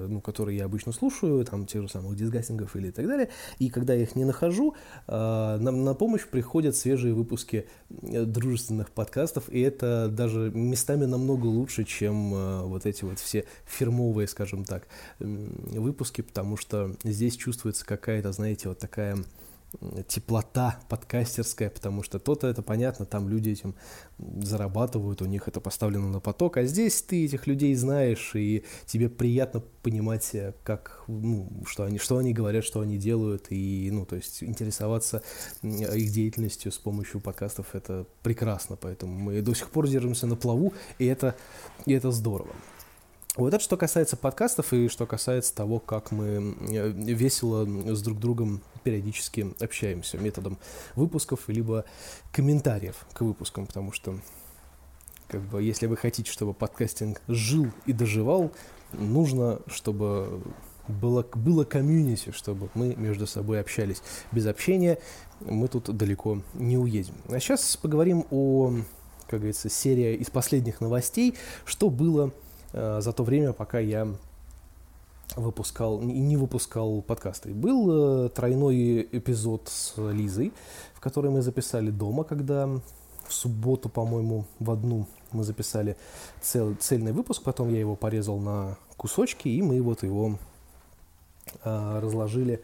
ну, 0.08 0.20
которые 0.20 0.58
я 0.58 0.64
обычно 0.64 0.92
слушаю, 0.92 1.44
там, 1.44 1.66
тех 1.66 1.82
же 1.82 1.88
самых 1.88 2.16
дисгастингов 2.16 2.76
или 2.76 2.90
так 2.90 3.06
далее, 3.06 3.28
и 3.58 3.70
когда 3.70 3.94
я 3.94 4.02
их 4.02 4.16
не 4.16 4.24
нахожу, 4.24 4.74
э, 5.06 5.58
нам 5.60 5.84
на 5.84 5.94
помощь 5.94 6.26
приходят 6.26 6.76
свежие 6.76 7.14
выпуски 7.14 7.66
э, 7.90 8.24
дружественных 8.24 8.90
подкастов, 8.90 9.48
и 9.48 9.60
это 9.60 10.08
даже 10.08 10.50
местами 10.54 11.04
намного 11.04 11.46
лучше, 11.46 11.84
чем 11.84 12.34
э, 12.34 12.62
вот 12.62 12.86
эти 12.86 13.04
вот 13.04 13.18
все 13.18 13.44
фирмовые, 13.66 14.28
скажем 14.28 14.64
так, 14.64 14.88
выпуски, 15.18 16.22
потому 16.22 16.56
что 16.56 16.96
здесь 17.04 17.36
чувствуется 17.36 17.84
какая-то, 17.86 18.32
знаете, 18.32 18.68
вот 18.68 18.78
такая 18.78 19.16
теплота 20.08 20.80
подкастерская, 20.88 21.70
потому 21.70 22.02
что 22.02 22.18
то-то 22.18 22.46
это 22.46 22.62
понятно, 22.62 23.04
там 23.04 23.28
люди 23.28 23.50
этим 23.50 23.74
зарабатывают, 24.18 25.22
у 25.22 25.26
них 25.26 25.48
это 25.48 25.60
поставлено 25.60 26.08
на 26.08 26.20
поток, 26.20 26.56
а 26.56 26.64
здесь 26.64 27.02
ты 27.02 27.24
этих 27.24 27.46
людей 27.46 27.74
знаешь, 27.74 28.32
и 28.34 28.64
тебе 28.86 29.08
приятно 29.08 29.62
понимать, 29.82 30.34
э, 30.34 30.54
как, 30.62 31.04
ну, 31.08 31.50
что 31.66 31.84
они, 31.84 31.98
что 31.98 32.16
они 32.18 32.32
говорят, 32.32 32.64
что 32.64 32.80
они 32.80 32.96
делают, 32.96 33.46
и, 33.50 33.90
ну, 33.92 34.06
то 34.06 34.16
есть 34.16 34.42
интересоваться 34.42 35.22
их 35.62 36.10
деятельностью 36.10 36.72
с 36.72 36.78
помощью 36.78 37.20
подкастов, 37.20 37.74
это 37.74 38.06
прекрасно, 38.22 38.76
поэтому 38.76 39.12
мы 39.18 39.42
до 39.42 39.54
сих 39.54 39.70
пор 39.70 39.88
держимся 39.88 40.26
на 40.26 40.36
плаву, 40.36 40.72
и 40.98 41.06
это, 41.06 41.36
и 41.84 41.92
это 41.92 42.10
здорово. 42.12 42.54
Вот 43.36 43.52
это 43.52 43.62
что 43.62 43.76
касается 43.76 44.16
подкастов 44.16 44.72
и 44.72 44.88
что 44.88 45.04
касается 45.04 45.54
того, 45.54 45.78
как 45.78 46.10
мы 46.10 46.56
весело 46.60 47.66
с 47.94 48.00
друг 48.00 48.18
другом 48.18 48.62
периодически 48.82 49.52
общаемся 49.60 50.16
методом 50.16 50.58
выпусков 50.94 51.48
либо 51.48 51.84
комментариев 52.32 53.06
к 53.12 53.20
выпускам, 53.20 53.66
потому 53.66 53.92
что 53.92 54.18
как 55.28 55.42
бы, 55.42 55.62
если 55.62 55.86
вы 55.86 55.98
хотите, 55.98 56.30
чтобы 56.30 56.54
подкастинг 56.54 57.20
жил 57.28 57.66
и 57.84 57.92
доживал, 57.92 58.52
нужно, 58.92 59.60
чтобы 59.66 60.40
было, 60.88 61.22
было 61.34 61.64
комьюнити, 61.64 62.30
чтобы 62.30 62.70
мы 62.72 62.94
между 62.94 63.26
собой 63.26 63.60
общались. 63.60 64.02
Без 64.32 64.46
общения 64.46 64.98
мы 65.40 65.68
тут 65.68 65.94
далеко 65.94 66.40
не 66.54 66.78
уедем. 66.78 67.16
А 67.28 67.38
сейчас 67.38 67.76
поговорим 67.76 68.24
о, 68.30 68.72
как 69.28 69.40
говорится, 69.40 69.68
серии 69.68 70.14
из 70.14 70.30
последних 70.30 70.80
новостей, 70.80 71.34
что 71.66 71.90
было 71.90 72.32
за 72.76 73.12
то 73.12 73.24
время, 73.24 73.52
пока 73.52 73.78
я 73.78 74.06
выпускал, 75.34 76.00
не 76.00 76.36
выпускал 76.36 77.02
подкасты. 77.02 77.52
Был 77.52 78.26
э, 78.26 78.28
тройной 78.28 79.02
эпизод 79.02 79.68
с 79.68 79.94
Лизой, 79.96 80.52
в 80.94 81.00
который 81.00 81.30
мы 81.30 81.42
записали 81.42 81.90
дома, 81.90 82.24
когда 82.24 82.66
в 82.66 83.32
субботу, 83.32 83.88
по-моему, 83.88 84.44
в 84.60 84.70
одну 84.70 85.06
мы 85.32 85.42
записали 85.42 85.96
цел, 86.40 86.74
цельный 86.78 87.12
выпуск, 87.12 87.42
потом 87.42 87.72
я 87.72 87.80
его 87.80 87.96
порезал 87.96 88.38
на 88.38 88.78
кусочки, 88.96 89.48
и 89.48 89.62
мы 89.62 89.82
вот 89.82 90.02
его 90.02 90.38
э, 91.64 91.98
разложили 92.00 92.62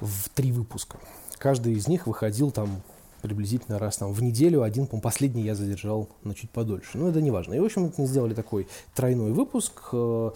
в 0.00 0.28
три 0.30 0.52
выпуска. 0.52 0.98
Каждый 1.38 1.74
из 1.74 1.88
них 1.88 2.06
выходил 2.06 2.50
там 2.50 2.82
приблизительно 3.20 3.78
раз 3.78 3.98
там 3.98 4.12
в 4.12 4.22
неделю. 4.22 4.62
Один, 4.62 4.86
по 4.86 5.00
последний 5.00 5.42
я 5.42 5.54
задержал 5.54 6.08
на 6.22 6.34
чуть 6.34 6.50
подольше. 6.50 6.98
Но 6.98 7.08
это 7.08 7.20
не 7.20 7.30
важно. 7.30 7.54
И, 7.54 7.58
в 7.58 7.64
общем, 7.64 7.92
мы 7.96 8.06
сделали 8.06 8.34
такой 8.34 8.68
тройной 8.94 9.32
выпуск. 9.32 9.90
Э, 9.92 10.30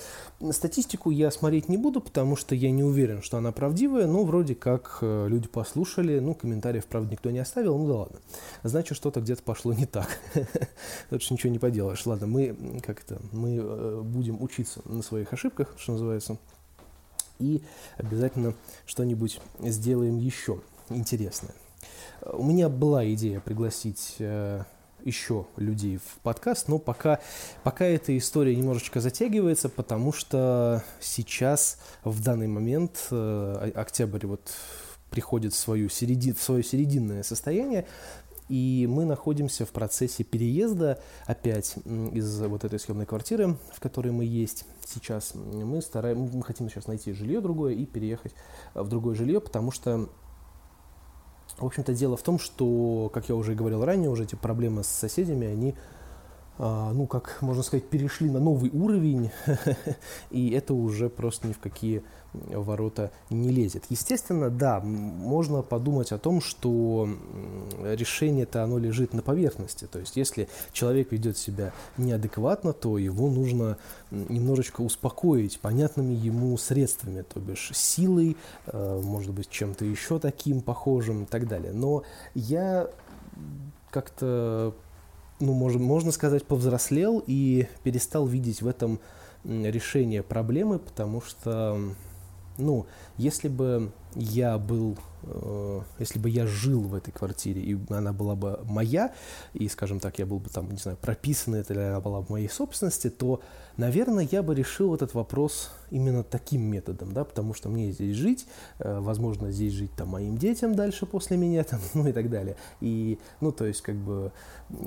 статистику 0.51 1.11
я 1.11 1.31
смотреть 1.31 1.69
не 1.69 1.77
буду, 1.77 2.01
потому 2.01 2.37
что 2.37 2.55
я 2.55 2.71
не 2.71 2.83
уверен, 2.83 3.23
что 3.23 3.39
она 3.39 3.53
правдивая, 3.53 4.07
но 4.07 4.25
вроде 4.25 4.55
как 4.55 4.99
э, 5.01 5.27
люди 5.29 5.49
послушали, 5.49 6.19
ну, 6.19 6.35
комментариев, 6.35 6.87
правда, 6.87 7.13
никто 7.13 7.31
не 7.31 7.39
оставил, 7.39 7.79
ну 7.79 7.89
да 7.89 7.95
ладно. 7.95 8.19
Значит, 8.63 8.97
что-то 8.97 9.21
где-то 9.21 9.43
пошло 9.43 9.73
не 9.73 9.87
так. 9.87 10.09
Тут 11.11 11.23
же 11.23 11.35
ничего 11.35 11.53
не 11.53 11.59
поделаешь. 11.59 12.05
Ладно, 12.07 12.27
мы 12.27 12.81
как 12.85 13.03
это, 13.03 13.21
мы 13.33 13.57
э, 13.57 14.01
будем 14.03 14.43
учиться 14.43 14.81
на 14.85 15.03
своих 15.03 15.33
ошибках, 15.33 15.75
что 15.79 15.93
называется, 15.93 16.39
и 17.39 17.63
обязательно 17.97 18.55
что-нибудь 18.87 19.41
сделаем 19.61 20.19
еще 20.19 20.61
интересное. 20.91 21.55
У 22.33 22.43
меня 22.43 22.69
была 22.69 23.07
идея 23.13 23.41
пригласить 23.41 24.17
э, 24.19 24.63
еще 25.05 25.47
людей 25.57 25.99
в 25.99 26.21
подкаст, 26.23 26.69
но 26.69 26.79
пока, 26.79 27.21
пока 27.63 27.85
эта 27.85 28.17
история 28.17 28.57
немножечко 28.57 29.01
затягивается, 29.01 29.69
потому 29.69 30.13
что 30.13 30.83
сейчас, 31.01 31.79
в 32.03 32.23
данный 32.23 32.47
момент, 32.47 33.09
э, 33.11 33.73
октябрь 33.75 34.27
вот 34.27 34.53
приходит 35.11 35.53
в, 35.53 35.57
свою 35.57 35.91
середи, 35.91 36.33
в 36.33 36.43
свое 36.43 36.65
серединное 36.65 37.23
состояние, 37.23 37.87
и 38.49 38.87
мы 38.91 39.05
находимся 39.05 39.67
в 39.67 39.71
процессе 39.71 40.25
переезда 40.25 41.01
опять 41.27 41.77
из 42.13 42.41
вот 42.41 42.65
этой 42.65 42.79
съемной 42.79 43.07
квартиры, 43.07 43.57
в 43.73 43.81
которой 43.81 44.13
мы 44.13 44.25
есть 44.25 44.65
сейчас. 44.87 45.35
Мы, 45.35 45.81
стараем, 45.83 46.31
мы 46.33 46.43
хотим 46.43 46.71
сейчас 46.71 46.87
найти 46.87 47.13
жилье 47.13 47.41
другое 47.41 47.75
и 47.75 47.85
переехать 47.85 48.33
в 48.75 48.89
другое 48.89 49.15
жилье, 49.15 49.41
потому 49.41 49.71
что 49.71 50.09
в 51.59 51.67
общем-то, 51.67 51.95
дело 51.95 52.17
в 52.17 52.23
том, 52.23 52.39
что, 52.39 53.11
как 53.13 53.29
я 53.29 53.35
уже 53.35 53.55
говорил 53.55 53.85
ранее, 53.85 54.11
уже 54.11 54.25
эти 54.25 54.35
проблемы 54.35 54.83
с 54.85 54.89
соседями, 54.89 55.47
они 55.47 55.75
ну, 56.59 57.07
как 57.07 57.39
можно 57.41 57.63
сказать, 57.63 57.85
перешли 57.89 58.31
на 58.31 58.39
новый 58.39 58.71
уровень, 58.71 59.31
и 60.31 60.51
это 60.51 60.75
уже 60.75 61.09
просто 61.09 61.49
ни 61.49 61.53
в 61.53 61.59
какие 61.59 62.03
ворота 62.35 63.11
не 63.31 63.51
лезет. 63.51 63.85
Естественно, 63.89 64.51
да, 64.51 64.81
можно 64.81 65.63
подумать 65.63 66.13
о 66.13 66.19
том, 66.19 66.41
что 66.41 67.09
решение-то 67.83 68.63
оно 68.63 68.79
лежит 68.79 69.15
на 69.15 69.23
поверхности. 69.23 69.87
То 69.87 69.99
есть, 69.99 70.17
если 70.17 70.49
человек 70.73 71.13
ведет 71.13 71.39
себя 71.39 71.73
неадекватно, 71.97 72.73
то 72.73 72.99
его 72.99 73.31
нужно 73.31 73.79
немножечко 74.11 74.81
успокоить 74.81 75.61
понятными 75.61 76.15
ему 76.15 76.57
средствами, 76.59 77.23
то 77.23 77.41
бишь 77.41 77.71
силой, 77.73 78.37
э, 78.67 79.01
может 79.03 79.33
быть, 79.33 79.49
чем-то 79.51 79.85
еще 79.85 80.19
таким 80.19 80.61
похожим 80.61 81.25
и 81.25 81.27
так 81.27 81.49
далее. 81.49 81.73
Но 81.73 82.03
я 82.35 82.89
как-то 83.91 84.75
ну, 85.41 85.53
можно, 85.53 85.81
можно 85.81 86.13
сказать, 86.13 86.45
повзрослел 86.45 87.23
и 87.27 87.69
перестал 87.83 88.27
видеть 88.27 88.63
в 88.63 88.69
этом 88.69 89.01
решение 89.45 90.23
проблемы, 90.23 90.79
потому 90.79 91.21
что, 91.21 91.79
ну, 92.57 92.87
если 93.17 93.49
бы 93.49 93.93
я 94.15 94.59
был, 94.59 94.97
э, 95.27 95.81
если 95.99 96.19
бы 96.19 96.29
я 96.29 96.47
жил 96.47 96.83
в 96.83 96.95
этой 96.95 97.13
квартире, 97.13 97.63
и 97.63 97.79
она 97.91 98.13
была 98.13 98.35
бы 98.35 98.61
моя, 98.65 99.13
и, 99.53 99.69
скажем 99.69 100.01
так, 100.01 100.19
я 100.19 100.27
был 100.27 100.39
бы 100.39 100.51
там, 100.51 100.71
не 100.71 100.79
знаю, 100.79 100.97
прописан, 101.01 101.55
это 101.55 101.75
или 101.75 101.81
она 101.81 102.01
была 102.01 102.21
в 102.21 102.31
моей 102.31 102.49
собственности, 102.49 103.11
то, 103.11 103.41
наверное, 103.77 104.29
я 104.31 104.43
бы 104.43 104.55
решил 104.55 104.95
этот 104.95 105.15
вопрос 105.15 105.71
именно 105.91 106.23
таким 106.23 106.63
методом, 106.63 107.13
да, 107.13 107.25
потому 107.25 107.55
что 107.55 107.69
мне 107.69 107.93
здесь 107.93 108.17
жить, 108.17 108.47
э, 108.79 108.99
возможно, 109.01 109.51
здесь 109.51 109.73
жить 109.73 109.93
там 109.97 110.09
моим 110.09 110.37
детям 110.37 110.75
дальше 110.75 111.07
после 111.07 111.37
меня, 111.37 111.65
там, 111.65 111.81
ну 111.95 112.09
и 112.09 112.13
так 112.13 112.31
далее. 112.31 112.57
И, 112.81 113.19
ну, 113.41 113.53
то 113.53 113.65
есть, 113.65 113.83
как 113.83 113.97
бы, 113.97 114.33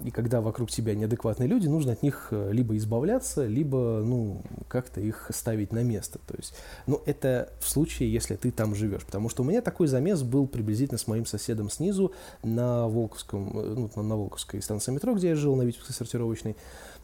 и 0.04 0.12
когда 0.12 0.42
вокруг 0.42 0.70
тебя 0.70 0.96
неадекватные 0.96 1.48
люди, 1.48 1.68
нужно 1.68 1.94
от 1.94 2.04
них 2.04 2.28
э, 2.32 2.52
либо 2.52 2.76
избавляться, 2.78 3.46
либо, 3.46 4.02
ну, 4.06 4.42
как-то 4.68 5.00
их 5.00 5.30
ставить 5.34 5.72
на 5.72 5.84
место. 5.84 6.20
То 6.28 6.36
есть, 6.38 6.54
ну, 6.88 7.02
это 7.06 7.54
в 7.60 7.70
случае, 7.70 8.12
если 8.12 8.36
ты 8.36 8.52
там 8.52 8.76
живешь. 8.76 9.06
Потому 9.06 9.30
что 9.30 9.44
у 9.44 9.46
меня 9.46 9.62
такой 9.62 9.88
замес 9.88 10.24
был 10.28 10.48
приблизительно 10.48 10.98
с 10.98 11.08
моим 11.08 11.26
соседом 11.26 11.70
снизу 11.70 12.12
на 12.44 12.88
Волковском, 12.88 13.52
э, 13.60 13.90
ну, 13.96 14.04
на 14.04 14.16
Волковской 14.16 14.62
станции 14.62 14.92
метро, 14.92 15.14
где 15.14 15.30
я 15.30 15.36
жил, 15.36 15.56
на 15.56 15.64
Витебской 15.64 15.96
сортировочной. 15.96 16.56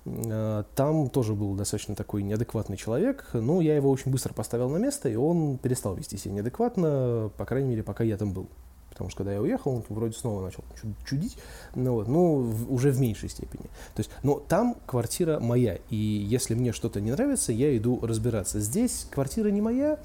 Э, 0.06 0.64
там 0.76 1.10
тоже 1.10 1.34
был 1.34 1.56
достаточно 1.56 1.96
такой 1.96 2.24
неадекватный 2.24 2.78
человек, 2.78 3.30
но 3.34 3.62
я 3.62 3.76
его 3.76 3.90
очень 3.90 4.12
быстро 4.12 4.34
поставил 4.34 4.70
на 4.70 4.78
место, 4.78 5.10
и 5.10 5.16
он 5.16 5.58
перестал 5.58 5.96
вести 5.96 6.18
себя 6.18 6.36
неадекватно, 6.36 7.32
по 7.38 7.46
крайней 7.46 7.70
мере, 7.70 7.84
пока 7.84 8.04
я 8.04 8.18
там 8.18 8.34
был. 8.34 8.48
Потому 8.94 9.10
что 9.10 9.18
когда 9.18 9.34
я 9.34 9.42
уехал, 9.42 9.72
он 9.72 9.84
вроде 9.90 10.16
снова 10.16 10.44
начал 10.44 10.64
чудить, 11.04 11.36
ну, 11.74 11.94
вот, 11.94 12.08
но 12.08 12.36
уже 12.36 12.92
в 12.92 13.00
меньшей 13.00 13.28
степени. 13.28 13.64
То 13.96 14.00
есть, 14.00 14.12
но 14.22 14.40
там 14.40 14.76
квартира 14.86 15.40
моя, 15.40 15.80
и 15.90 15.96
если 15.96 16.54
мне 16.54 16.74
что-то 16.74 17.02
не 17.02 17.10
нравится, 17.10 17.52
я 17.52 17.76
иду 17.76 18.00
разбираться. 18.04 18.60
Здесь 18.60 19.08
квартира 19.10 19.50
не 19.50 19.62
моя, 19.62 19.98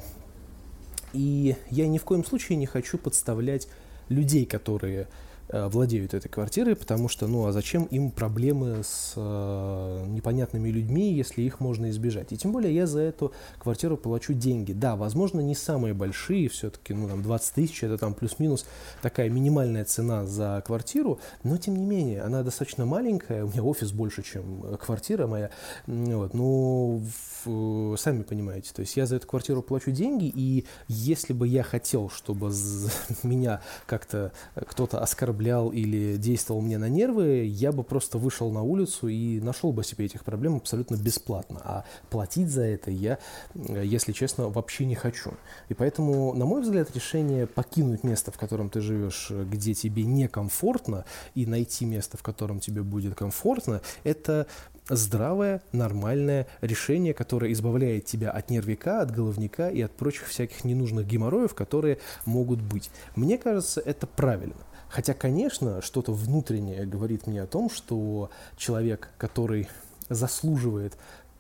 и 1.13 1.57
я 1.71 1.87
ни 1.87 1.99
в 1.99 2.05
коем 2.05 2.25
случае 2.25 2.57
не 2.57 2.67
хочу 2.67 2.99
подставлять 2.99 3.69
людей, 4.09 4.47
которые 4.47 5.07
владеют 5.51 6.15
этой 6.15 6.29
квартирой, 6.29 6.77
потому 6.77 7.09
что, 7.09 7.27
ну, 7.27 7.47
а 7.47 7.53
зачем 7.53 7.85
им 7.85 8.11
проблемы 8.11 8.83
с 8.85 9.15
э, 9.17 10.05
непонятными 10.09 10.69
людьми, 10.69 11.13
если 11.13 11.43
их 11.43 11.61
можно 11.61 11.89
избежать? 11.91 12.33
И 12.33 12.37
тем 12.37 12.53
более 12.53 12.75
я 12.75 12.87
за 12.87 13.01
эту 13.01 13.33
квартиру 13.59 13.97
плачу 13.97 14.35
деньги. 14.35 14.73
Да, 14.73 14.97
возможно, 14.97 15.41
не 15.41 15.55
самые 15.55 15.95
большие, 15.95 16.49
все-таки, 16.49 16.93
ну, 16.93 17.09
там, 17.09 17.23
20 17.23 17.55
тысяч, 17.55 17.83
это 17.83 17.97
там 17.97 18.15
плюс-минус 18.15 18.67
такая 19.01 19.31
минимальная 19.31 19.85
цена 19.85 20.27
за 20.27 20.63
квартиру, 20.67 21.19
но, 21.43 21.57
тем 21.57 21.77
не 21.77 21.87
менее, 21.87 22.23
она 22.23 22.43
достаточно 22.43 22.85
маленькая, 22.85 23.45
у 23.45 23.49
меня 23.49 23.63
офис 23.63 23.93
больше, 23.93 24.23
чем 24.23 24.77
квартира 24.77 25.27
моя, 25.27 25.51
вот, 25.87 26.35
ну, 26.35 27.03
в, 27.45 27.97
сами 27.97 28.23
понимаете, 28.23 28.73
то 28.75 28.81
есть 28.81 28.97
я 28.97 29.07
за 29.07 29.17
эту 29.17 29.27
квартиру 29.27 29.63
плачу 29.63 29.93
деньги, 29.93 30.31
и 30.33 30.67
если 30.89 31.33
бы 31.33 31.49
я 31.49 31.63
хотел, 31.63 32.11
чтобы 32.11 32.53
меня 33.23 33.63
как-то 33.87 34.33
кто-то 34.55 35.01
оскорблял, 35.01 35.38
оскорблял 35.39 35.71
или 35.71 36.17
действовал 36.17 36.61
мне 36.61 36.79
на 36.79 36.89
нервы, 36.89 37.45
я 37.45 37.73
бы 37.73 37.85
просто 37.85 38.19
вышел 38.19 38.51
на 38.51 38.63
улицу 38.63 39.09
и 39.09 39.41
нашел 39.41 39.73
бы 39.73 39.85
себе 39.85 40.07
этих 40.07 40.25
проблем 40.25 40.57
абсолютно 40.57 40.97
бесплатно. 40.97 41.61
А 41.65 41.85
платить 42.11 42.49
за 42.49 42.63
это 42.63 42.91
я, 42.91 43.19
если 43.55 44.13
честно, 44.13 44.49
вообще 44.49 44.85
не 44.85 44.95
хочу. 44.95 45.33
И 45.69 45.75
поэтому, 45.75 46.35
на 46.35 46.45
мой 46.45 46.63
взгляд, 46.63 46.95
решение 46.95 47.47
покинуть 47.47 48.05
место, 48.05 48.31
в 48.31 48.39
котором 48.39 48.69
ты 48.69 48.81
живешь, 48.81 49.31
где 49.31 49.75
тебе 49.75 50.05
некомфортно, 50.05 51.05
и 51.35 51.47
найти 51.47 51.85
место, 51.85 52.17
в 52.17 52.23
котором 52.23 52.61
тебе 52.61 52.83
будет 52.83 53.15
комфортно, 53.15 53.81
это 54.05 54.47
здравое, 54.89 55.61
нормальное 55.73 56.47
решение, 56.63 57.15
которое 57.15 57.53
избавляет 57.53 58.07
тебя 58.07 58.31
от 58.31 58.51
нервика, 58.51 59.03
от 59.03 59.11
головника 59.11 59.69
и 59.69 59.83
от 59.83 59.93
прочих 59.93 60.27
всяких 60.27 60.65
ненужных 60.65 61.07
геморроев, 61.07 61.55
которые 61.55 61.99
могут 62.25 62.63
быть. 62.63 62.91
Мне 63.15 63.39
кажется, 63.39 63.81
это 63.81 64.07
правильно. 64.07 64.57
Хотя, 64.89 65.15
конечно, 65.15 65.83
что-то 65.83 66.13
внутреннее 66.13 66.87
говорит 66.87 67.27
мне 67.27 67.43
о 67.43 67.47
том, 67.47 67.71
что 67.71 68.31
человек, 68.57 69.11
который 69.19 69.69
заслуживает 70.09 70.97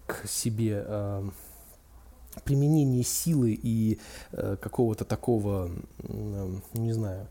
к 0.07 0.27
себе 0.29 0.85
э, 0.87 1.31
применения 2.45 3.03
силы 3.03 3.59
и 3.61 4.01
э, 4.33 4.57
какого-то 4.61 5.05
такого, 5.05 5.71
э, 5.99 6.55
не 6.75 6.93
знаю, 6.93 7.29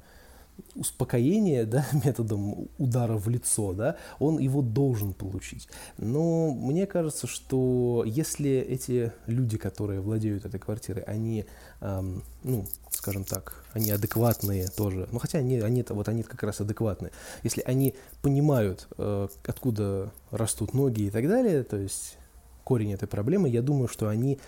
успокоение, 0.75 1.65
да, 1.67 1.85
методом 2.05 2.69
удара 2.77 3.17
в 3.17 3.27
лицо, 3.29 3.73
да, 3.73 3.97
он 4.19 4.39
его 4.39 4.61
должен 4.61 5.13
получить. 5.13 5.67
Но 5.97 6.51
мне 6.53 6.85
кажется, 6.85 7.27
что 7.27 8.03
если 8.05 8.51
эти 8.51 9.11
люди, 9.25 9.57
которые 9.57 10.01
владеют 10.01 10.45
этой 10.45 10.59
квартирой, 10.59 11.03
они, 11.03 11.45
эм, 11.81 12.23
ну, 12.43 12.65
скажем 12.91 13.23
так, 13.23 13.63
они 13.73 13.91
адекватные 13.91 14.67
тоже, 14.67 15.07
ну 15.11 15.19
хотя 15.19 15.39
они, 15.39 15.59
они 15.59 15.85
вот 15.89 16.09
они 16.09 16.23
как 16.23 16.43
раз 16.43 16.61
адекватные, 16.61 17.11
если 17.43 17.61
они 17.61 17.95
понимают, 18.21 18.87
э, 18.97 19.27
откуда 19.45 20.11
растут 20.31 20.73
ноги 20.73 21.03
и 21.03 21.09
так 21.09 21.27
далее, 21.27 21.63
то 21.63 21.77
есть 21.77 22.17
корень 22.63 22.93
этой 22.93 23.07
проблемы, 23.07 23.49
я 23.49 23.61
думаю, 23.61 23.87
что 23.87 24.09
они 24.09 24.39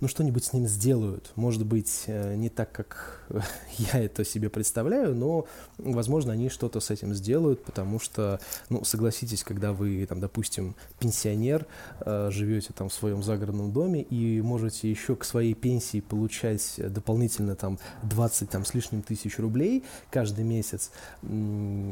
ну, 0.00 0.08
что-нибудь 0.08 0.44
с 0.44 0.52
ним 0.52 0.66
сделают. 0.66 1.32
Может 1.36 1.64
быть, 1.64 2.04
э, 2.06 2.34
не 2.34 2.48
так, 2.48 2.70
как 2.72 3.24
я 3.78 4.00
это 4.00 4.24
себе 4.24 4.50
представляю, 4.50 5.14
но, 5.14 5.46
возможно, 5.78 6.32
они 6.32 6.50
что-то 6.50 6.80
с 6.80 6.90
этим 6.90 7.14
сделают, 7.14 7.64
потому 7.64 7.98
что, 7.98 8.38
ну, 8.68 8.84
согласитесь, 8.84 9.42
когда 9.42 9.72
вы, 9.72 10.04
там, 10.06 10.20
допустим, 10.20 10.76
пенсионер, 10.98 11.66
э, 12.00 12.28
живете 12.30 12.72
там 12.74 12.90
в 12.90 12.94
своем 12.94 13.22
загородном 13.22 13.72
доме 13.72 14.02
и 14.02 14.40
можете 14.42 14.90
еще 14.90 15.16
к 15.16 15.24
своей 15.24 15.54
пенсии 15.54 16.00
получать 16.00 16.74
дополнительно 16.76 17.56
там 17.56 17.78
20 18.02 18.50
там, 18.50 18.64
с 18.64 18.74
лишним 18.74 19.02
тысяч 19.02 19.38
рублей 19.38 19.84
каждый 20.10 20.44
месяц, 20.44 20.90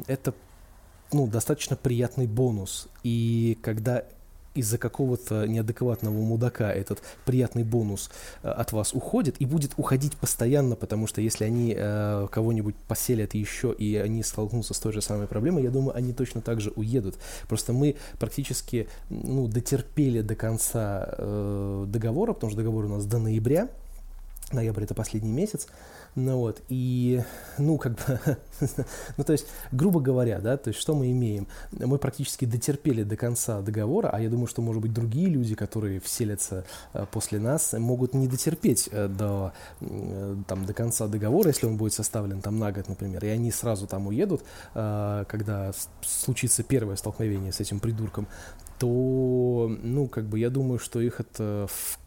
это 0.06 0.34
ну, 1.12 1.26
достаточно 1.26 1.76
приятный 1.76 2.26
бонус. 2.26 2.88
И 3.02 3.58
когда 3.62 4.04
из-за 4.54 4.78
какого-то 4.78 5.46
неадекватного 5.46 6.14
мудака 6.14 6.73
этот 6.73 7.02
приятный 7.25 7.64
бонус 7.64 8.11
э, 8.42 8.49
от 8.49 8.73
вас 8.73 8.92
уходит 8.94 9.37
и 9.38 9.46
будет 9.46 9.73
уходить 9.76 10.16
постоянно, 10.16 10.76
потому 10.76 11.06
что 11.06 11.20
если 11.20 11.44
они 11.44 11.75
э, 11.76 12.28
кого-нибудь 12.30 12.76
поселят 12.88 13.34
еще 13.34 13.73
и 13.73 13.96
они 13.96 14.23
столкнутся 14.23 14.75
с 14.75 14.78
той 14.78 14.92
же 14.92 15.02
самой 15.02 15.26
проблемой, 15.26 15.62
я 15.62 15.70
думаю, 15.70 15.96
они 15.96 16.12
точно 16.12 16.40
так 16.40 16.61
же 16.61 16.70
уедут. 16.76 17.16
Просто 17.49 17.73
мы 17.73 17.96
практически 18.18 18.88
ну, 19.11 19.49
дотерпели 19.49 20.20
до 20.20 20.34
конца 20.34 21.14
э, 21.18 21.84
договора, 21.88 22.32
потому 22.32 22.50
что 22.50 22.58
договор 22.58 22.84
у 22.87 22.88
нас 22.88 23.06
до 23.06 23.18
ноября, 23.18 23.68
ноябрь 24.54 24.84
это 24.84 24.94
последний 24.94 25.32
месяц, 25.32 25.66
ну 26.14 26.38
вот, 26.38 26.62
и, 26.68 27.23
ну, 27.58 27.76
как 27.76 27.94
бы, 27.94 28.20
ну, 29.16 29.25
то 29.25 29.32
есть, 29.32 29.46
грубо 29.73 30.00
говоря, 30.00 30.38
да, 30.40 30.56
то 30.56 30.68
есть, 30.68 30.80
что 30.80 30.94
мы 30.94 31.11
имеем? 31.11 31.49
Мы 31.73 31.99
практически 31.99 32.44
дотерпели 32.44 33.02
до 33.02 33.16
конца 33.16 33.61
договора, 33.62 34.11
а 34.12 34.20
я 34.20 34.30
думаю, 34.30 34.46
что, 34.46 34.62
может 34.62 34.80
быть, 34.80 34.92
другие 34.92 35.28
люди, 35.28 35.54
которые 35.54 36.00
вселятся 36.00 36.64
э, 36.92 37.04
после 37.11 37.40
нас, 37.40 37.73
могут 37.73 38.14
не 38.14 38.28
дотерпеть 38.28 38.88
э, 38.92 39.08
до, 39.08 39.52
э, 39.80 40.37
там, 40.46 40.66
до 40.66 40.73
конца 40.73 41.08
договора, 41.08 41.49
если 41.49 41.66
он 41.66 41.76
будет 41.76 41.92
составлен 41.92 42.40
там 42.40 42.58
на 42.58 42.70
год, 42.70 42.88
например, 42.88 43.25
и 43.25 43.28
они 43.28 43.50
сразу 43.50 43.87
там 43.87 44.06
уедут, 44.06 44.42
когда 44.73 45.73
случится 46.02 46.62
первое 46.62 46.96
столкновение 46.96 47.52
с 47.52 47.61
этим 47.61 47.80
придурком, 47.80 48.28
то, 48.78 49.70
ну, 49.82 50.08
как 50.08 50.26
бы, 50.26 50.38
я 50.38 50.50
думаю, 50.50 50.78
что 50.78 51.00
их 51.00 51.20
это 51.20 51.66
в 51.68 51.99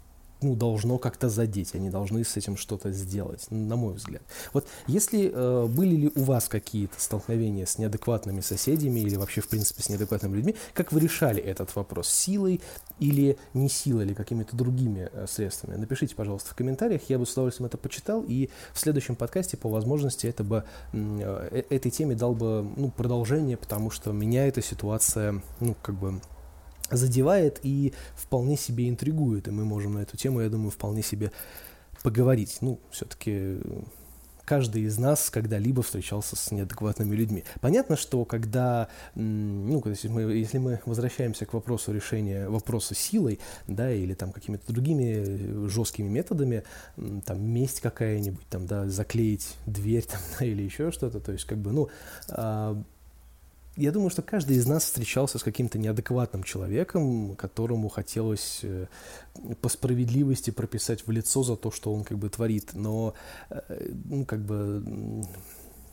ну, 0.41 0.56
должно 0.56 0.98
как-то 0.98 1.29
задеть, 1.29 1.75
они 1.75 1.89
должны 1.89 2.24
с 2.24 2.38
этим 2.38 2.58
что-то 2.58 2.91
сделать, 2.91 3.48
на 3.50 3.75
мой 3.75 3.94
взгляд. 3.94 4.22
Вот 4.53 4.67
если 4.88 5.32
э, 5.34 5.65
были 5.65 5.96
ли 5.96 6.12
у 6.15 6.24
вас 6.24 6.48
какие-то 6.48 7.00
столкновения 7.00 7.65
с 7.65 7.77
неадекватными 7.77 8.41
соседями 8.41 9.00
или 9.00 9.15
вообще, 9.15 9.41
в 9.41 9.50
принципе, 9.50 9.82
с 9.82 9.89
неадекватными 9.89 10.36
людьми, 10.36 10.56
как 10.74 10.91
вы 10.91 11.00
решали 11.00 11.41
этот 11.41 11.75
вопрос? 11.75 12.10
Силой 12.10 12.62
или 13.00 13.38
не 13.53 13.70
силой, 13.70 14.06
или 14.06 14.13
какими-то 14.13 14.56
другими 14.56 15.10
э, 15.12 15.25
средствами? 15.27 15.75
Напишите, 15.75 16.15
пожалуйста, 16.15 16.51
в 16.51 16.56
комментариях, 16.56 17.01
я 17.10 17.17
бы 17.17 17.25
с 17.25 17.34
удовольствием 17.34 17.67
это 17.67 17.77
почитал, 17.77 18.24
и 18.27 18.50
в 18.74 18.79
следующем 18.79 19.15
подкасте, 19.15 19.58
по 19.58 19.70
возможности, 19.70 20.27
это 20.27 20.44
бы, 20.44 20.63
э, 20.94 21.50
э, 21.51 21.63
этой 21.70 21.91
теме 21.91 22.15
дал 22.15 22.34
бы 22.34 22.67
ну, 22.75 22.91
продолжение, 22.91 23.58
потому 23.58 23.89
что 23.89 24.12
меня 24.12 24.48
эта 24.48 24.62
ситуация, 24.62 25.41
ну, 25.60 25.75
как 25.82 25.96
бы 25.96 26.22
задевает 26.91 27.60
и 27.63 27.94
вполне 28.15 28.58
себе 28.58 28.89
интригует. 28.89 29.48
И 29.48 29.51
мы 29.51 29.65
можем 29.65 29.94
на 29.94 30.00
эту 30.00 30.17
тему, 30.17 30.41
я 30.41 30.50
думаю, 30.50 30.72
вполне 30.72 31.01
себе 31.01 31.32
поговорить. 32.03 32.58
Ну, 32.62 32.79
все-таки 32.91 33.60
каждый 34.48 34.84
из 34.84 34.98
нас 34.98 35.29
когда-либо 35.29 35.84
встречался 35.84 36.38
с 36.38 36.51
неадекватными 36.51 37.13
людьми. 37.13 37.44
Понятно, 37.60 37.98
что 37.98 38.24
когда, 38.24 38.88
ну, 39.13 39.84
если 39.86 40.08
мы, 40.08 40.22
если 40.22 40.58
мы 40.58 40.79
возвращаемся 40.86 41.46
к 41.46 41.53
вопросу 41.53 41.91
решения 41.91 42.48
вопроса 42.48 42.96
силой, 42.96 43.39
да, 43.67 43.91
или 43.91 44.13
там 44.13 44.32
какими-то 44.32 44.72
другими 44.72 45.67
жесткими 45.67 46.08
методами, 46.08 46.63
там 47.25 47.44
месть 47.44 47.82
какая-нибудь, 47.82 48.48
там, 48.48 48.65
да, 48.67 48.88
заклеить 48.88 49.56
дверь, 49.65 50.06
там, 50.10 50.22
да, 50.39 50.46
или 50.46 50.63
еще 50.63 50.91
что-то, 50.91 51.19
то 51.19 51.34
есть, 51.34 51.43
как 51.43 51.58
бы, 51.58 51.73
ну, 51.73 51.89
а, 52.30 52.82
я 53.77 53.91
думаю, 53.91 54.09
что 54.09 54.21
каждый 54.23 54.57
из 54.57 54.65
нас 54.65 54.83
встречался 54.83 55.37
с 55.37 55.43
каким-то 55.43 55.77
неадекватным 55.77 56.43
человеком, 56.43 57.35
которому 57.35 57.89
хотелось 57.89 58.61
э, 58.63 58.87
по 59.61 59.69
справедливости 59.69 60.49
прописать 60.51 61.05
в 61.05 61.11
лицо 61.11 61.43
за 61.43 61.55
то, 61.55 61.71
что 61.71 61.93
он 61.93 62.03
как 62.03 62.17
бы 62.17 62.29
творит. 62.29 62.71
Но, 62.73 63.13
э, 63.49 63.91
ну, 64.05 64.25
как 64.25 64.43
бы, 64.43 65.23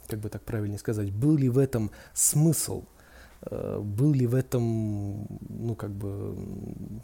как 0.08 0.18
бы 0.18 0.30
так 0.30 0.42
правильнее 0.42 0.78
сказать, 0.78 1.12
был 1.12 1.36
ли 1.36 1.48
в 1.50 1.58
этом 1.58 1.90
смысл? 2.14 2.84
Э, 3.50 3.80
был 3.82 4.12
ли 4.12 4.26
в 4.26 4.34
этом, 4.34 5.26
ну, 5.48 5.74
как 5.74 5.90
бы, 5.90 6.36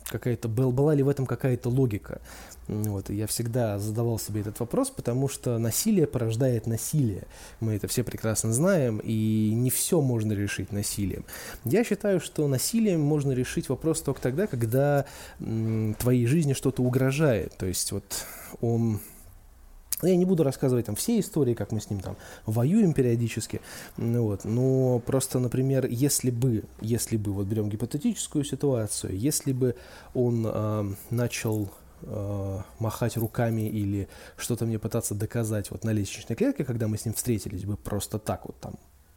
какая-то, 0.07 0.48
была 0.48 0.94
ли 0.94 1.03
в 1.03 1.09
этом 1.09 1.26
какая-то 1.26 1.68
логика. 1.68 2.20
Вот, 2.68 3.11
я 3.11 3.26
всегда 3.26 3.79
задавал 3.79 4.18
себе 4.18 4.40
этот 4.42 4.61
вопрос, 4.61 4.90
потому 4.90 5.29
что 5.29 5.59
насилие 5.59 6.07
порождает 6.07 6.66
насилие. 6.66 7.24
Мы 7.61 7.74
это 7.74 7.88
все 7.88 8.05
прекрасно 8.05 8.53
знаем, 8.53 9.00
и 9.03 9.53
не 9.55 9.70
все 9.70 10.00
можно 10.00 10.33
решить 10.33 10.72
насилием. 10.72 11.24
Я 11.64 11.85
считаю, 11.85 12.20
что 12.20 12.46
насилием 12.48 13.00
можно 13.00 13.33
решить 13.33 13.68
вопрос 13.68 14.00
только 14.00 14.20
тогда, 14.20 14.46
когда 14.46 15.05
м, 15.40 15.94
твоей 15.98 16.26
жизни 16.26 16.53
что-то 16.53 16.83
угрожает. 16.83 17.55
То 17.57 17.66
есть 17.66 17.92
вот 17.92 18.05
он 18.61 19.00
я 20.02 20.16
не 20.16 20.24
буду 20.24 20.42
рассказывать 20.42 20.86
там 20.86 20.94
все 20.94 21.18
истории, 21.20 21.54
как 21.54 21.72
мы 21.72 21.80
с 21.80 21.90
ним 21.90 22.00
там 22.00 22.16
воюем 22.46 22.92
периодически, 22.92 23.60
ну 23.96 24.24
вот, 24.24 24.44
но 24.44 24.98
просто, 25.00 25.38
например, 25.38 25.86
если 25.86 26.30
бы, 26.30 26.64
если 26.80 27.16
бы, 27.16 27.32
вот 27.32 27.46
берем 27.46 27.68
гипотетическую 27.68 28.44
ситуацию, 28.44 29.16
если 29.16 29.52
бы 29.52 29.74
он 30.14 30.46
э, 30.46 30.94
начал 31.10 31.70
э, 32.02 32.60
махать 32.78 33.16
руками 33.16 33.68
или 33.68 34.08
что-то 34.36 34.64
мне 34.66 34.78
пытаться 34.78 35.14
доказать 35.14 35.70
вот 35.70 35.84
на 35.84 35.90
лестничной 35.90 36.36
клетке, 36.36 36.64
когда 36.64 36.88
мы 36.88 36.96
с 36.96 37.04
ним 37.04 37.14
встретились 37.14 37.64
бы 37.64 37.76
просто 37.76 38.18
так 38.18 38.46
вот 38.46 38.58
там, 38.60 38.74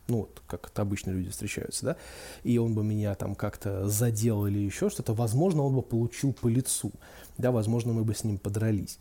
ну 0.07 0.17
вот, 0.17 0.41
как 0.47 0.67
это 0.67 0.81
обычно 0.81 1.11
люди 1.11 1.29
встречаются, 1.29 1.85
да, 1.85 1.97
и 2.43 2.57
он 2.57 2.73
бы 2.73 2.83
меня 2.83 3.15
там 3.15 3.35
как-то 3.35 3.87
задел 3.87 4.45
или 4.45 4.59
еще 4.59 4.89
что-то, 4.89 5.13
возможно, 5.13 5.63
он 5.63 5.75
бы 5.75 5.81
получил 5.81 6.33
по 6.33 6.47
лицу, 6.47 6.91
да, 7.37 7.51
возможно, 7.51 7.93
мы 7.93 8.03
бы 8.03 8.13
с 8.13 8.23
ним 8.23 8.37
подрались. 8.37 8.99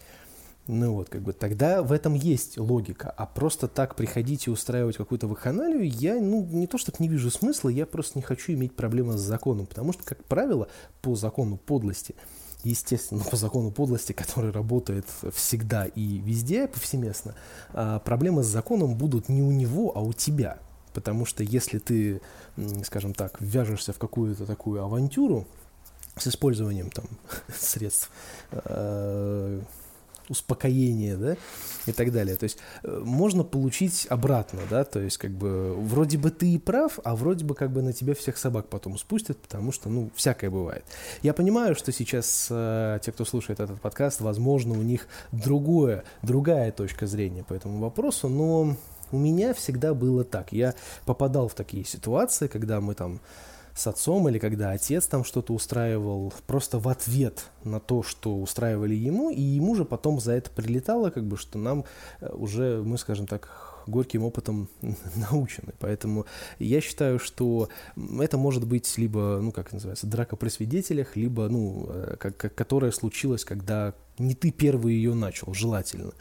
Ну 0.69 0.95
вот, 0.95 1.09
как 1.09 1.23
бы 1.23 1.33
тогда 1.33 1.83
в 1.83 1.91
этом 1.91 2.15
есть 2.15 2.57
логика. 2.57 3.11
А 3.11 3.27
просто 3.27 3.67
так 3.67 3.97
приходить 3.97 4.47
и 4.47 4.51
устраивать 4.51 4.97
какую-то 4.97 5.27
вакханалию, 5.27 5.89
я, 5.89 6.21
ну, 6.21 6.45
не 6.45 6.69
то 6.69 6.79
чтобы 6.79 6.99
не 7.01 7.09
вижу 7.09 7.31
смысла, 7.31 7.69
я 7.69 7.85
просто 7.85 8.19
не 8.19 8.23
хочу 8.23 8.53
иметь 8.53 8.77
проблемы 8.77 9.19
с 9.19 9.21
законом. 9.21 9.67
Потому 9.67 9.93
что, 9.93 10.05
как 10.05 10.25
правило, 10.25 10.69
по 11.01 11.17
закону 11.17 11.57
подлости, 11.57 12.15
естественно, 12.63 13.25
по 13.25 13.37
закону 13.37 13.73
подлости, 13.73 14.13
который 14.13 14.53
работает 14.53 15.07
всегда 15.35 15.87
и 15.87 16.19
везде, 16.19 16.69
повсеместно, 16.69 17.35
а 17.73 17.99
проблемы 17.99 18.45
с 18.45 18.47
законом 18.47 18.95
будут 18.95 19.29
не 19.29 19.43
у 19.43 19.51
него, 19.51 19.91
а 19.97 20.01
у 20.01 20.13
тебя. 20.13 20.59
Потому 20.93 21.25
что 21.27 21.43
если 21.43 21.79
ты, 21.79 22.21
скажем 22.85 23.15
так, 23.15 23.41
ввяжешься 23.41 23.93
в 23.93 23.99
какую-то 23.99 24.47
такую 24.47 24.85
авантюру 24.85 25.47
с 26.17 26.29
использованием 26.29 26.91
там 26.91 27.07
средств, 27.59 28.11
э, 28.53 29.61
успокоение, 30.29 31.17
да, 31.17 31.37
и 31.87 31.93
так 31.93 32.13
далее. 32.13 32.37
То 32.37 32.45
есть 32.45 32.59
э, 32.83 33.03
можно 33.05 33.45
получить 33.45 34.07
обратно, 34.09 34.61
да, 34.71 34.85
то 34.85 35.01
есть 35.01 35.19
как 35.19 35.31
бы 35.31 35.75
вроде 35.75 36.19
бы 36.19 36.31
ты 36.31 36.53
и 36.53 36.59
прав, 36.59 36.99
а 37.05 37.15
вроде 37.17 37.45
бы 37.45 37.55
как 37.55 37.71
бы 37.73 37.83
на 37.83 37.93
тебя 37.93 38.15
всех 38.15 38.37
собак 38.37 38.69
потом 38.69 38.99
спустят, 38.99 39.39
потому 39.39 39.73
что, 39.73 39.89
ну, 39.89 40.11
всякое 40.15 40.51
бывает. 40.51 40.85
Я 41.23 41.35
понимаю, 41.35 41.75
что 41.75 41.93
сейчас 41.93 42.49
э, 42.51 42.99
те, 43.03 43.13
кто 43.13 43.25
слушает 43.25 43.61
этот 43.61 43.81
подкаст, 43.81 44.21
возможно, 44.21 44.75
у 44.75 44.83
них 44.83 45.07
другое, 45.33 46.05
другая 46.23 46.73
точка 46.73 47.07
зрения 47.07 47.45
по 47.45 47.55
этому 47.55 47.79
вопросу, 47.79 48.29
но 48.29 48.77
у 49.13 49.19
меня 49.19 49.53
всегда 49.55 49.95
было 49.95 50.25
так. 50.25 50.53
Я 50.53 50.75
попадал 51.05 51.49
в 51.49 51.55
такие 51.55 51.85
ситуации, 51.85 52.47
когда 52.47 52.81
мы 52.81 52.95
там 52.95 53.21
с 53.75 53.87
отцом 53.87 54.29
или 54.29 54.39
когда 54.39 54.71
отец 54.71 55.07
там 55.07 55.25
что-то 55.25 55.55
устраивал 55.55 56.33
просто 56.47 56.79
в 56.79 56.89
ответ 56.89 57.47
на 57.65 57.81
то, 57.81 58.03
что 58.03 58.37
устраивали 58.37 58.95
ему, 58.95 59.31
и 59.31 59.41
ему 59.41 59.75
же 59.75 59.85
потом 59.85 60.21
за 60.21 60.33
это 60.33 60.51
прилетало, 60.51 61.11
как 61.11 61.25
бы, 61.25 61.37
что 61.37 61.59
нам 61.59 61.85
э, 62.21 62.29
уже, 62.33 62.83
мы, 62.85 62.99
скажем 62.99 63.27
так, 63.27 63.72
горьким 63.87 64.25
опытом 64.25 64.69
научены. 65.31 65.73
Поэтому 65.79 66.27
я 66.59 66.81
считаю, 66.81 67.19
что 67.19 67.69
это 68.21 68.39
может 68.39 68.67
быть 68.67 68.97
либо, 68.99 69.39
ну, 69.43 69.53
как 69.53 69.73
называется, 69.73 70.07
драка 70.07 70.37
при 70.37 70.49
свидетелях, 70.49 71.17
либо, 71.17 71.49
ну, 71.49 71.87
э, 71.89 72.17
как, 72.19 72.37
как, 72.37 72.55
которая 72.55 72.91
случилась, 72.91 73.45
когда 73.45 73.95
не 74.19 74.35
ты 74.35 74.51
первый 74.51 74.95
ее 74.95 75.15
начал, 75.15 75.55
желательно. 75.55 76.13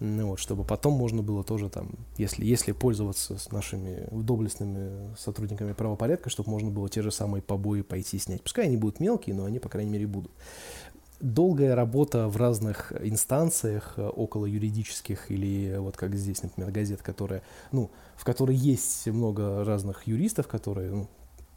Ну, 0.00 0.28
вот, 0.28 0.40
чтобы 0.40 0.64
потом 0.64 0.94
можно 0.94 1.22
было 1.22 1.44
тоже 1.44 1.68
там, 1.68 1.90
если, 2.18 2.44
если 2.44 2.72
пользоваться 2.72 3.38
с 3.38 3.52
нашими 3.52 4.06
доблестными 4.10 5.14
сотрудниками 5.16 5.72
правопорядка, 5.72 6.28
чтобы 6.28 6.50
можно 6.50 6.70
было 6.70 6.88
те 6.88 7.02
же 7.02 7.10
самые 7.10 7.42
побои 7.42 7.82
пойти 7.82 8.18
снять. 8.18 8.42
Пускай 8.42 8.66
они 8.66 8.76
будут 8.76 9.00
мелкие, 9.00 9.34
но 9.34 9.44
они, 9.44 9.58
по 9.58 9.68
крайней 9.68 9.90
мере, 9.90 10.06
будут 10.06 10.32
долгая 11.20 11.74
работа 11.74 12.28
в 12.28 12.36
разных 12.36 12.92
инстанциях 13.00 13.94
э, 13.96 14.06
около 14.06 14.46
юридических 14.46 15.30
или 15.30 15.76
вот 15.78 15.96
как 15.96 16.14
здесь, 16.14 16.42
например, 16.42 16.70
газет, 16.70 17.02
которая, 17.02 17.42
ну, 17.72 17.90
в 18.16 18.24
которой 18.24 18.56
есть 18.56 19.06
много 19.06 19.64
разных 19.64 20.06
юристов, 20.06 20.46
которые, 20.46 20.90
ну, 20.90 21.08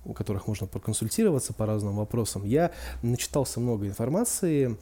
у 0.05 0.13
которых 0.13 0.47
можно 0.47 0.65
проконсультироваться 0.65 1.53
по 1.53 1.65
разным 1.65 1.95
вопросам. 1.95 2.45
Я 2.45 2.71
начитался 3.01 3.59
много 3.59 3.85
информации, 3.87 4.77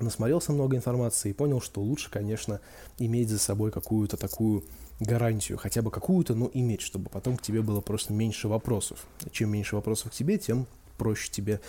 насмотрелся 0.00 0.52
много 0.52 0.76
информации 0.76 1.30
и 1.30 1.34
понял, 1.34 1.60
что 1.60 1.80
лучше, 1.80 2.10
конечно, 2.10 2.60
иметь 2.98 3.28
за 3.28 3.38
собой 3.38 3.70
какую-то 3.70 4.16
такую 4.16 4.64
гарантию, 4.98 5.58
хотя 5.58 5.82
бы 5.82 5.90
какую-то, 5.90 6.34
но 6.34 6.50
иметь, 6.54 6.80
чтобы 6.80 7.08
потом 7.08 7.36
к 7.36 7.42
тебе 7.42 7.62
было 7.62 7.80
просто 7.80 8.12
меньше 8.12 8.48
вопросов. 8.48 9.06
Чем 9.30 9.50
меньше 9.50 9.76
вопросов 9.76 10.10
к 10.10 10.14
тебе, 10.14 10.38
тем 10.38 10.66
проще 10.98 11.30
тебе, 11.30 11.60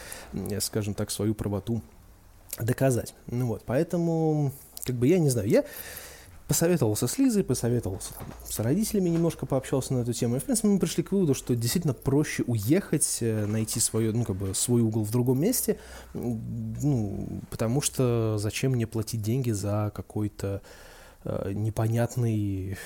скажем 0.60 0.94
так, 0.94 1.10
свою 1.10 1.34
правоту 1.34 1.82
доказать. 2.60 3.14
Ну 3.28 3.48
вот, 3.48 3.64
поэтому, 3.66 4.52
как 4.84 4.96
бы, 4.96 5.08
я 5.08 5.20
не 5.20 5.30
знаю, 5.30 5.50
я 5.50 5.64
посоветовался 6.48 7.08
с 7.08 7.18
Лизой, 7.18 7.44
посоветовался 7.44 8.14
там, 8.14 8.28
с 8.48 8.60
родителями, 8.60 9.10
немножко 9.10 9.46
пообщался 9.46 9.94
на 9.94 10.00
эту 10.00 10.14
тему. 10.14 10.36
И, 10.36 10.40
в 10.40 10.44
принципе, 10.44 10.68
мы 10.68 10.80
пришли 10.80 11.04
к 11.04 11.12
выводу, 11.12 11.34
что 11.34 11.56
действительно 11.56 11.94
проще 11.94 12.44
уехать, 12.44 13.20
э, 13.22 13.46
найти 13.46 13.80
свое, 13.80 14.12
ну, 14.12 14.24
как 14.24 14.36
бы, 14.36 14.54
свой 14.54 14.82
угол 14.82 15.04
в 15.04 15.12
другом 15.12 15.40
месте, 15.40 15.80
ну, 16.14 17.42
потому 17.50 17.82
что 17.82 18.38
зачем 18.38 18.74
мне 18.74 18.86
платить 18.86 19.22
деньги 19.22 19.52
за 19.52 19.92
какой-то 19.96 20.62
непонятный 21.26 22.78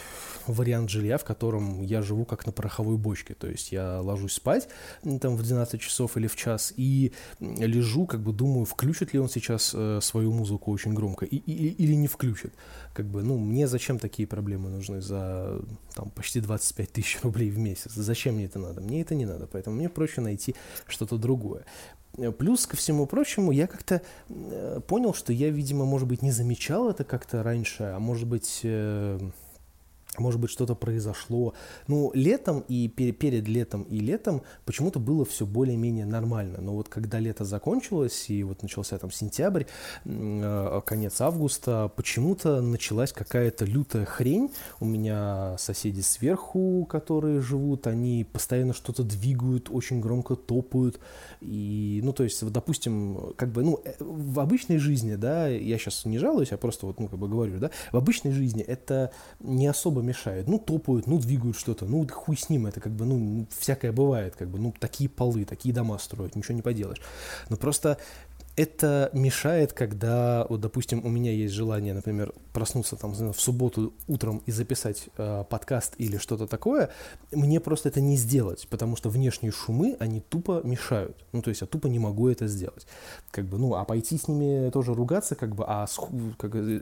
вариант 0.48 0.90
жилья, 0.90 1.18
в 1.18 1.24
котором 1.24 1.82
я 1.82 2.02
живу 2.02 2.26
как 2.26 2.46
на 2.46 2.52
пороховой 2.52 2.98
бочке. 2.98 3.34
То 3.34 3.48
есть 3.48 3.72
я 3.72 4.02
ложусь 4.02 4.34
спать 4.34 4.68
там 5.04 5.36
в 5.36 5.44
12 5.44 5.82
часов 5.82 6.18
или 6.18 6.28
в 6.28 6.36
час 6.36 6.74
и 6.78 7.12
лежу, 7.40 8.06
как 8.06 8.22
бы 8.22 8.34
думаю, 8.34 8.66
включит 8.66 9.14
ли 9.14 9.20
он 9.20 9.30
сейчас 9.30 9.74
э, 9.76 10.00
свою 10.02 10.32
музыку 10.32 10.72
очень 10.72 10.94
громко 10.94 11.26
и, 11.26 11.36
и, 11.36 11.84
или 11.84 11.94
не 11.94 12.08
включит. 12.08 12.54
Как 12.94 13.06
бы, 13.06 13.22
ну, 13.22 13.38
мне 13.38 13.68
зачем 13.68 14.00
такие 14.00 14.28
проблемы 14.28 14.70
нужны 14.70 15.02
за 15.02 15.62
там, 15.94 16.10
почти 16.10 16.40
25 16.40 16.92
тысяч 16.92 17.20
рублей 17.22 17.50
в 17.50 17.58
месяц? 17.58 17.92
Зачем 17.94 18.36
мне 18.36 18.46
это 18.46 18.60
надо? 18.60 18.82
Мне 18.82 19.02
это 19.02 19.16
не 19.16 19.26
надо, 19.26 19.48
поэтому 19.48 19.76
мне 19.76 19.90
проще 19.90 20.22
найти 20.22 20.56
что-то 20.88 21.18
другое. 21.18 21.66
Э, 22.18 22.32
плюс 22.32 22.66
ко 22.66 22.76
всему 22.76 23.06
прочему, 23.06 23.52
я 23.52 23.68
как-то 23.68 24.02
э, 24.30 24.80
понял, 24.88 25.14
что 25.14 25.34
я, 25.34 25.50
видимо, 25.50 25.86
может 25.86 26.08
быть, 26.08 26.22
не 26.22 26.32
замечал 26.32 26.90
это 26.90 27.04
как-то 27.04 27.44
раньше, 27.44 27.84
а 27.84 28.00
может 28.00 28.28
быть, 28.28 28.62
э, 28.64 29.20
может 30.20 30.40
быть, 30.40 30.50
что-то 30.50 30.76
произошло. 30.76 31.54
Ну, 31.88 32.12
летом 32.14 32.64
и 32.68 32.88
перед 32.88 33.48
летом 33.48 33.84
и 33.84 34.00
летом 34.00 34.42
почему-то 34.66 35.00
было 35.00 35.26
все 35.26 35.46
более-менее 35.46 36.06
нормально. 36.06 36.60
Но 36.62 36.74
вот 36.74 36.90
когда 36.90 37.20
лето 37.20 37.46
закончилось, 37.46 38.30
и 38.30 38.44
вот 38.44 38.62
начался 38.62 38.98
там 38.98 39.12
сентябрь, 39.12 39.64
э, 40.06 40.82
конец 40.86 41.22
августа, 41.22 41.92
почему-то 41.96 42.62
началась 42.62 43.12
какая-то 43.12 43.66
лютая 43.66 44.06
хрень. 44.06 44.52
У 44.80 44.86
меня 44.86 45.56
соседи 45.58 46.02
сверху, 46.02 46.86
которые 46.90 47.42
живут, 47.42 47.88
они 47.88 48.26
постоянно 48.32 48.74
что-то 48.74 49.04
двигают, 49.04 49.70
очень 49.70 50.02
громко 50.02 50.36
топают. 50.36 51.00
И, 51.42 52.02
ну, 52.04 52.14
то 52.14 52.24
есть, 52.24 52.42
вот, 52.44 52.54
допустим, 52.54 53.34
как 53.36 53.52
бы, 53.52 53.64
ну, 53.64 53.80
э, 53.84 53.94
в 54.00 54.40
обычной 54.40 54.78
жизни, 54.78 55.16
да, 55.16 55.48
я 55.48 55.78
сейчас 55.78 56.06
не 56.06 56.18
жалуюсь, 56.20 56.52
я 56.52 56.58
просто 56.58 56.86
вот, 56.86 57.00
ну, 57.00 57.08
как 57.08 57.20
бы 57.20 57.28
говорю, 57.28 57.60
да, 57.60 57.72
в 57.92 57.98
обычной 57.98 58.32
жизни 58.32 58.64
это 58.64 59.12
не 59.40 59.68
особо 59.68 60.02
мешает. 60.08 60.48
Ну, 60.48 60.60
топают, 60.60 61.08
ну, 61.08 61.20
двигают 61.20 61.58
что-то, 61.58 61.86
ну, 61.86 62.08
хуй 62.08 62.38
с 62.38 62.50
ним, 62.50 62.66
это 62.66 62.80
как 62.80 62.94
бы, 62.94 63.06
ну, 63.06 63.46
всякое 63.58 63.92
бывает, 63.92 64.36
как 64.36 64.50
бы, 64.50 64.60
ну, 64.60 64.74
такие 64.80 65.10
полы, 65.10 65.46
такие 65.46 65.74
дома 65.74 65.98
строят, 65.98 66.36
ничего 66.36 66.56
не 66.56 66.62
поделаешь. 66.62 67.02
Но 67.50 67.58
просто 67.58 67.98
это 68.58 69.12
мешает, 69.14 69.72
когда, 69.72 70.48
вот, 70.50 70.62
допустим, 70.62 71.06
у 71.06 71.10
меня 71.10 71.32
есть 71.32 71.54
желание, 71.54 71.94
например, 71.94 72.34
проснуться 72.54 72.96
там 72.96 73.14
в 73.14 73.40
субботу 73.40 73.94
утром 74.08 74.42
и 74.48 74.52
записать 74.52 75.10
э, 75.18 75.44
подкаст 75.48 75.94
или 76.00 76.18
что-то 76.18 76.48
такое, 76.48 76.90
мне 77.32 77.60
просто 77.60 77.90
это 77.90 78.02
не 78.02 78.18
сделать, 78.18 78.68
потому 78.68 78.96
что 78.96 79.10
внешние 79.10 79.52
шумы, 79.52 79.96
они 80.00 80.22
тупо 80.22 80.62
мешают. 80.64 81.24
Ну, 81.34 81.44
то 81.44 81.50
есть 81.50 81.62
я 81.62 81.68
тупо 81.68 81.86
не 81.86 82.00
могу 82.00 82.30
это 82.30 82.48
сделать. 82.48 82.88
Как 83.30 83.46
бы, 83.46 83.60
ну, 83.60 83.76
а 83.76 83.86
пойти 83.86 84.18
с 84.18 84.28
ними 84.28 84.72
тоже 84.72 84.96
ругаться, 84.96 85.36
как 85.36 85.54
бы, 85.54 85.64
а 85.68 85.86
с, 85.86 86.00
как, 86.40 86.56
э, 86.56 86.82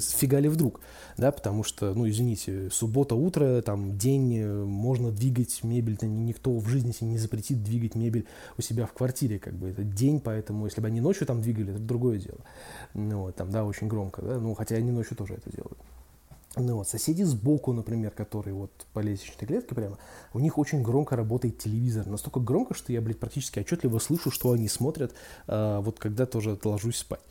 фига 0.00 0.40
ли 0.40 0.48
вдруг, 0.48 0.80
да, 1.16 1.30
потому 1.30 1.62
что, 1.62 1.94
ну, 1.94 2.08
извините, 2.08 2.68
суббота, 2.72 3.14
утро, 3.14 3.62
там, 3.62 3.96
день, 3.96 4.38
э, 4.38 4.64
можно 4.64 5.12
двигать 5.12 5.62
мебель, 5.62 5.96
то 5.96 6.06
никто 6.06 6.58
в 6.58 6.66
жизни 6.66 6.90
себе 6.90 7.10
не 7.10 7.18
запретит 7.18 7.62
двигать 7.62 7.94
мебель 7.94 8.26
у 8.58 8.62
себя 8.62 8.86
в 8.86 8.92
квартире, 8.92 9.38
как 9.38 9.54
бы, 9.54 9.68
это 9.68 9.84
день, 9.84 10.18
поэтому, 10.18 10.64
если 10.64 10.80
бы 10.80 10.88
они 10.88 11.00
ночью 11.00 11.11
там 11.20 11.40
двигали, 11.42 11.72
это 11.72 11.80
другое 11.80 12.18
дело. 12.18 12.40
Ну, 12.94 13.22
вот, 13.22 13.36
там, 13.36 13.50
да, 13.50 13.64
очень 13.64 13.88
громко, 13.88 14.22
да, 14.22 14.38
ну, 14.38 14.54
хотя 14.54 14.76
они 14.76 14.90
ночью 14.90 15.16
тоже 15.16 15.34
это 15.34 15.50
делают. 15.50 15.78
Ну 16.56 16.76
вот, 16.76 16.88
соседи 16.88 17.22
сбоку, 17.22 17.72
например, 17.72 18.10
которые 18.10 18.54
вот 18.54 18.70
по 18.92 19.00
лестничной 19.00 19.46
клетке 19.46 19.74
прямо, 19.74 19.96
у 20.34 20.38
них 20.38 20.58
очень 20.58 20.82
громко 20.82 21.16
работает 21.16 21.58
телевизор. 21.58 22.06
Настолько 22.06 22.40
громко, 22.40 22.74
что 22.74 22.92
я, 22.92 23.00
блядь, 23.00 23.18
практически 23.18 23.60
отчетливо 23.60 23.98
слышу, 23.98 24.30
что 24.30 24.52
они 24.52 24.68
смотрят, 24.68 25.14
э, 25.46 25.78
вот 25.82 25.98
когда 25.98 26.26
тоже 26.26 26.58
ложусь 26.62 26.98
спать. 26.98 27.22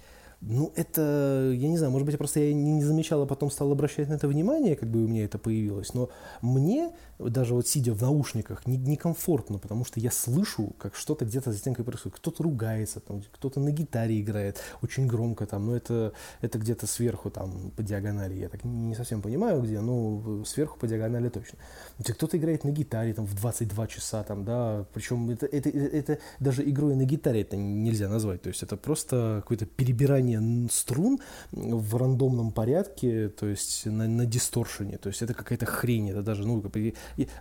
Ну, 0.41 0.73
это, 0.75 1.51
я 1.53 1.67
не 1.67 1.77
знаю, 1.77 1.91
может 1.91 2.07
быть, 2.07 2.17
просто 2.17 2.39
я 2.39 2.51
не, 2.51 2.71
не 2.73 2.83
замечал, 2.83 3.21
а 3.21 3.25
потом 3.27 3.51
стал 3.51 3.71
обращать 3.71 4.09
на 4.09 4.15
это 4.15 4.27
внимание, 4.27 4.75
как 4.75 4.89
бы 4.89 5.03
у 5.03 5.07
меня 5.07 5.25
это 5.25 5.37
появилось, 5.37 5.93
но 5.93 6.09
мне, 6.41 6.91
даже 7.19 7.53
вот 7.53 7.67
сидя 7.67 7.93
в 7.93 8.01
наушниках, 8.01 8.65
некомфортно, 8.65 9.53
не 9.53 9.59
потому 9.59 9.85
что 9.85 9.99
я 9.99 10.09
слышу, 10.09 10.73
как 10.79 10.95
что-то 10.95 11.25
где-то 11.25 11.51
за 11.51 11.59
стенкой 11.59 11.85
происходит, 11.85 12.17
кто-то 12.17 12.41
ругается, 12.41 12.99
там, 13.01 13.21
кто-то 13.31 13.59
на 13.59 13.69
гитаре 13.69 14.19
играет 14.19 14.59
очень 14.81 15.05
громко, 15.05 15.45
там, 15.45 15.67
но 15.67 15.75
это, 15.75 16.13
это 16.41 16.57
где-то 16.57 16.87
сверху, 16.87 17.29
там, 17.29 17.69
по 17.75 17.83
диагонали, 17.83 18.33
я 18.33 18.49
так 18.49 18.63
не 18.63 18.95
совсем 18.95 19.21
понимаю, 19.21 19.61
где, 19.61 19.79
но 19.79 20.43
сверху 20.43 20.79
по 20.79 20.87
диагонали 20.87 21.29
точно. 21.29 21.59
Кто-то 22.03 22.37
играет 22.37 22.63
на 22.63 22.71
гитаре, 22.71 23.13
там, 23.13 23.27
в 23.27 23.35
22 23.35 23.87
часа, 23.87 24.23
там, 24.23 24.43
да, 24.43 24.87
причем 24.91 25.29
это, 25.29 25.45
это, 25.45 25.69
это, 25.69 25.97
это 25.97 26.17
даже 26.39 26.67
игрой 26.67 26.95
на 26.95 27.05
гитаре 27.05 27.41
это 27.41 27.57
нельзя 27.57 28.09
назвать, 28.09 28.41
то 28.41 28.49
есть 28.49 28.63
это 28.63 28.75
просто 28.75 29.41
какое-то 29.43 29.67
перебирание 29.67 30.30
движение 30.39 30.69
струн 30.71 31.19
в 31.51 31.97
рандомном 31.97 32.51
порядке, 32.51 33.29
то 33.29 33.47
есть 33.47 33.85
на, 33.85 34.07
на 34.07 34.25
дисторшене, 34.25 34.97
то 34.97 35.09
есть 35.09 35.21
это 35.21 35.33
какая-то 35.33 35.65
хрень, 35.65 36.09
это 36.09 36.21
даже, 36.21 36.47
ну, 36.47 36.63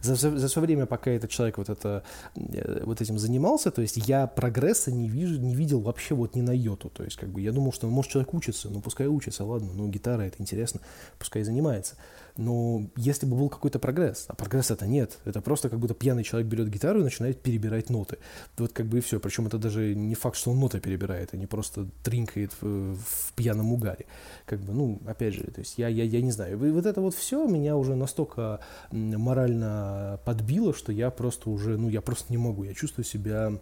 за, 0.01 0.15
за, 0.15 0.39
за 0.39 0.49
все 0.49 0.61
время, 0.61 0.87
пока 0.87 1.11
этот 1.11 1.31
человек 1.31 1.59
вот, 1.59 1.69
это, 1.69 2.03
э, 2.35 2.83
вот 2.85 3.01
этим 3.01 3.19
занимался, 3.19 3.71
то 3.71 3.83
есть 3.83 3.97
я 4.09 4.27
прогресса 4.27 4.91
не, 4.91 5.09
вижу, 5.09 5.41
не 5.41 5.55
видел 5.55 5.81
вообще 5.81 6.15
вот 6.15 6.35
ни 6.35 6.41
на 6.41 6.53
йоту, 6.53 6.91
то 6.91 7.05
есть 7.05 7.17
как 7.17 7.31
бы 7.31 7.41
я 7.41 7.53
думал, 7.53 7.73
что 7.73 7.89
может 7.89 8.11
человек 8.11 8.35
учится, 8.35 8.69
ну 8.71 8.81
пускай 8.81 9.07
учится, 9.07 9.45
ладно, 9.45 9.71
ну 9.75 9.89
гитара 9.89 10.23
это 10.23 10.37
интересно, 10.39 10.81
пускай 11.19 11.43
занимается, 11.43 11.97
но 12.37 12.91
если 12.97 13.27
бы 13.27 13.37
был 13.37 13.49
какой-то 13.49 13.79
прогресс, 13.79 14.25
а 14.29 14.35
прогресса 14.35 14.75
это 14.75 14.87
нет, 14.87 15.19
это 15.25 15.41
просто 15.41 15.69
как 15.69 15.79
будто 15.79 15.95
пьяный 15.95 16.25
человек 16.25 16.51
берет 16.51 16.69
гитару 16.69 17.01
и 17.01 17.05
начинает 17.05 17.41
перебирать 17.41 17.91
ноты. 17.91 18.19
Вот 18.57 18.73
как 18.73 18.87
бы 18.87 18.99
и 18.99 19.01
все. 19.01 19.21
Причем 19.21 19.47
это 19.47 19.59
даже 19.59 19.95
не 19.95 20.15
факт, 20.15 20.37
что 20.37 20.51
он 20.51 20.61
ноты 20.61 20.81
перебирает, 20.81 21.31
а 21.33 21.37
не 21.37 21.47
просто 21.47 21.89
тринкает 22.03 22.53
в, 22.61 22.97
в 22.97 23.33
пьяном 23.35 23.73
угаре. 23.73 24.07
Как 24.47 24.61
бы, 24.61 24.73
ну, 24.73 25.01
опять 25.07 25.35
же, 25.35 25.45
то 25.45 25.61
есть 25.61 25.79
я, 25.79 25.89
я, 25.89 26.05
я 26.05 26.21
не 26.21 26.33
знаю. 26.33 26.63
И 26.65 26.71
вот 26.71 26.87
это 26.87 27.01
вот 27.01 27.15
все 27.15 27.47
меня 27.47 27.77
уже 27.77 27.95
настолько 27.95 28.61
морально 28.91 30.21
подбило, 30.25 30.75
что 30.75 30.93
я 30.93 31.11
просто 31.11 31.51
уже, 31.51 31.77
ну, 31.77 31.89
я 31.89 32.01
просто 32.01 32.33
не 32.33 32.39
могу. 32.39 32.65
Я 32.65 32.75
чувствую 32.75 33.05
себя 33.05 33.53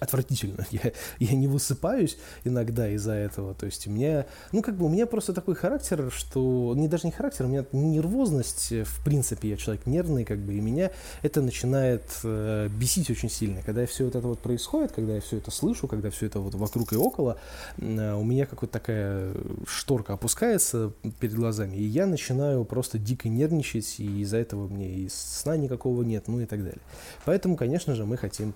отвратительно. 0.00 0.66
Я, 0.70 0.92
я 1.18 1.32
не 1.34 1.46
высыпаюсь 1.46 2.16
иногда 2.44 2.88
из-за 2.90 3.12
этого. 3.12 3.54
То 3.54 3.66
есть 3.66 3.86
у 3.86 3.90
меня, 3.90 4.26
ну 4.50 4.62
как 4.62 4.76
бы 4.76 4.86
у 4.86 4.88
меня 4.88 5.06
просто 5.06 5.32
такой 5.32 5.54
характер, 5.54 6.10
что 6.10 6.72
не 6.74 6.88
даже 6.88 7.06
не 7.06 7.12
характер, 7.12 7.44
у 7.44 7.48
меня 7.48 7.64
нервозность, 7.72 8.72
в 8.72 9.04
принципе, 9.04 9.50
я 9.50 9.56
человек 9.56 9.86
нервный, 9.86 10.24
как 10.24 10.38
бы, 10.38 10.54
и 10.54 10.60
меня 10.60 10.90
это 11.22 11.42
начинает 11.42 12.02
э, 12.24 12.68
бесить 12.68 13.10
очень 13.10 13.28
сильно. 13.28 13.60
Когда 13.62 13.84
все 13.86 14.04
вот 14.04 14.16
это 14.16 14.26
вот 14.26 14.38
происходит, 14.38 14.92
когда 14.92 15.14
я 15.14 15.20
все 15.20 15.36
это 15.38 15.50
слышу, 15.50 15.86
когда 15.88 16.10
все 16.10 16.26
это 16.26 16.40
вот 16.40 16.54
вокруг 16.54 16.92
и 16.92 16.96
около, 16.96 17.38
э, 17.78 18.14
у 18.14 18.24
меня 18.24 18.46
как 18.46 18.62
вот 18.62 18.70
такая 18.70 19.32
шторка 19.66 20.14
опускается 20.14 20.92
перед 21.20 21.34
глазами, 21.34 21.76
и 21.76 21.84
я 21.84 22.06
начинаю 22.06 22.64
просто 22.64 22.98
дико 22.98 23.28
нервничать, 23.28 23.96
и 23.98 24.22
из-за 24.22 24.38
этого 24.38 24.68
мне 24.68 24.88
и 24.88 25.08
сна 25.10 25.56
никакого 25.56 26.02
нет, 26.02 26.28
ну 26.28 26.40
и 26.40 26.46
так 26.46 26.60
далее. 26.60 26.80
Поэтому, 27.24 27.56
конечно 27.56 27.94
же, 27.94 28.06
мы 28.06 28.16
хотим 28.16 28.54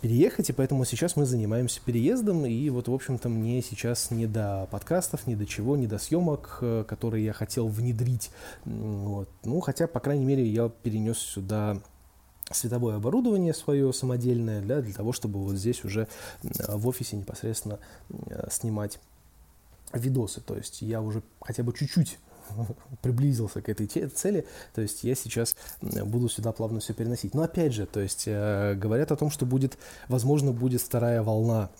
переехать, 0.00 0.48
и 0.48 0.52
поэтому 0.52 0.84
сейчас 0.84 1.16
мы 1.16 1.26
занимаемся 1.26 1.80
переездом, 1.84 2.46
и 2.46 2.70
вот, 2.70 2.88
в 2.88 2.94
общем-то, 2.94 3.28
мне 3.28 3.60
сейчас 3.60 4.10
не 4.10 4.26
до 4.26 4.66
подкастов, 4.70 5.26
ни 5.26 5.34
до 5.34 5.44
чего, 5.44 5.76
не 5.76 5.86
до 5.86 5.98
съемок, 5.98 6.58
э, 6.62 6.84
которые 6.88 7.24
я 7.24 7.32
хотел 7.32 7.68
внедрить. 7.68 8.30
Вот. 8.64 9.28
Ну, 9.44 9.60
хотя, 9.60 9.86
по 9.86 10.00
крайней 10.00 10.24
мере, 10.24 10.46
я 10.46 10.68
перенес 10.68 11.18
сюда 11.18 11.78
световое 12.50 12.96
оборудование 12.96 13.52
свое 13.52 13.92
самодельное 13.92 14.62
для, 14.62 14.80
для 14.80 14.94
того, 14.94 15.12
чтобы 15.12 15.40
вот 15.40 15.56
здесь 15.56 15.84
уже 15.84 16.08
в 16.42 16.88
офисе 16.88 17.16
непосредственно 17.16 17.78
э, 18.08 18.48
снимать 18.50 18.98
видосы. 19.92 20.40
То 20.40 20.56
есть 20.56 20.82
я 20.82 21.02
уже 21.02 21.22
хотя 21.40 21.62
бы 21.62 21.72
чуть-чуть 21.72 22.18
приблизился 23.02 23.60
к 23.60 23.68
этой 23.68 23.86
цели, 23.86 24.46
то 24.74 24.82
есть 24.82 25.04
я 25.04 25.14
сейчас 25.14 25.56
буду 25.82 26.28
сюда 26.28 26.52
плавно 26.52 26.80
все 26.80 26.94
переносить. 26.94 27.34
Но 27.34 27.42
опять 27.42 27.72
же, 27.72 27.86
то 27.86 28.00
есть 28.00 28.24
э, 28.26 28.74
говорят 28.74 29.12
о 29.12 29.16
том, 29.16 29.30
что 29.30 29.46
будет, 29.46 29.78
возможно, 30.08 30.52
будет 30.52 30.80
вторая 30.80 31.22
волна 31.22 31.70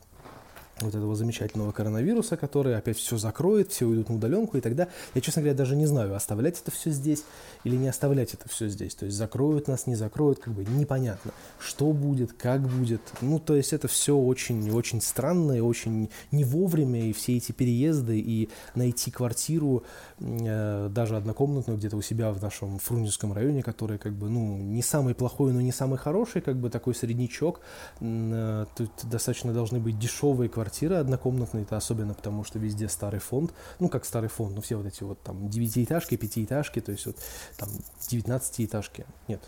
вот 0.80 0.94
этого 0.94 1.14
замечательного 1.14 1.72
коронавируса, 1.72 2.36
который 2.36 2.76
опять 2.76 2.98
все 2.98 3.16
закроет, 3.16 3.72
все 3.72 3.86
уйдут 3.86 4.10
на 4.10 4.16
удаленку, 4.16 4.58
и 4.58 4.60
тогда 4.60 4.88
я, 5.14 5.20
честно 5.20 5.40
говоря, 5.42 5.56
даже 5.56 5.74
не 5.74 5.86
знаю, 5.86 6.14
оставлять 6.14 6.60
это 6.60 6.70
все 6.70 6.90
здесь 6.90 7.24
или 7.64 7.76
не 7.76 7.88
оставлять 7.88 8.34
это 8.34 8.48
все 8.48 8.68
здесь. 8.68 8.94
То 8.94 9.06
есть 9.06 9.16
закроют 9.16 9.68
нас, 9.68 9.86
не 9.86 9.94
закроют, 9.94 10.38
как 10.38 10.52
бы 10.52 10.64
непонятно, 10.64 11.32
что 11.58 11.92
будет, 11.92 12.34
как 12.34 12.60
будет. 12.68 13.00
Ну, 13.22 13.38
то 13.38 13.56
есть 13.56 13.72
это 13.72 13.88
все 13.88 14.16
очень-очень 14.16 15.00
странно 15.00 15.52
и 15.52 15.60
очень 15.60 16.10
не 16.30 16.44
вовремя, 16.44 17.08
и 17.08 17.12
все 17.12 17.36
эти 17.36 17.52
переезды, 17.52 18.20
и 18.20 18.50
найти 18.74 19.10
квартиру, 19.10 19.82
э, 20.18 20.88
даже 20.90 21.16
однокомнатную 21.16 21.78
где-то 21.78 21.96
у 21.96 22.02
себя 22.02 22.32
в 22.32 22.42
нашем 22.42 22.78
Фрунзенском 22.78 23.32
районе, 23.32 23.62
который 23.62 23.98
как 23.98 24.12
бы, 24.12 24.28
ну, 24.28 24.58
не 24.58 24.82
самый 24.82 25.14
плохой, 25.14 25.52
но 25.52 25.60
не 25.62 25.72
самый 25.72 25.98
хороший, 25.98 26.42
как 26.42 26.56
бы 26.56 26.68
такой 26.68 26.94
среднячок. 26.94 27.60
Э, 28.00 28.66
тут 28.76 28.90
достаточно 29.04 29.54
должны 29.54 29.80
быть 29.80 29.98
дешевые 29.98 30.50
квартиры, 30.50 30.65
квартиры 30.66 30.96
однокомнатные, 30.96 31.62
это 31.62 31.76
особенно 31.76 32.12
потому, 32.12 32.42
что 32.42 32.58
везде 32.58 32.88
старый 32.88 33.20
фонд, 33.20 33.54
ну, 33.78 33.88
как 33.88 34.04
старый 34.04 34.28
фонд, 34.28 34.56
ну, 34.56 34.60
все 34.60 34.74
вот 34.74 34.86
эти 34.86 35.04
вот 35.04 35.22
там 35.22 35.48
девятиэтажки, 35.48 36.16
пятиэтажки, 36.16 36.80
то 36.80 36.90
есть 36.90 37.06
вот 37.06 37.16
там 37.56 37.68
девятнадцатиэтажки, 38.08 39.06
нет, 39.28 39.40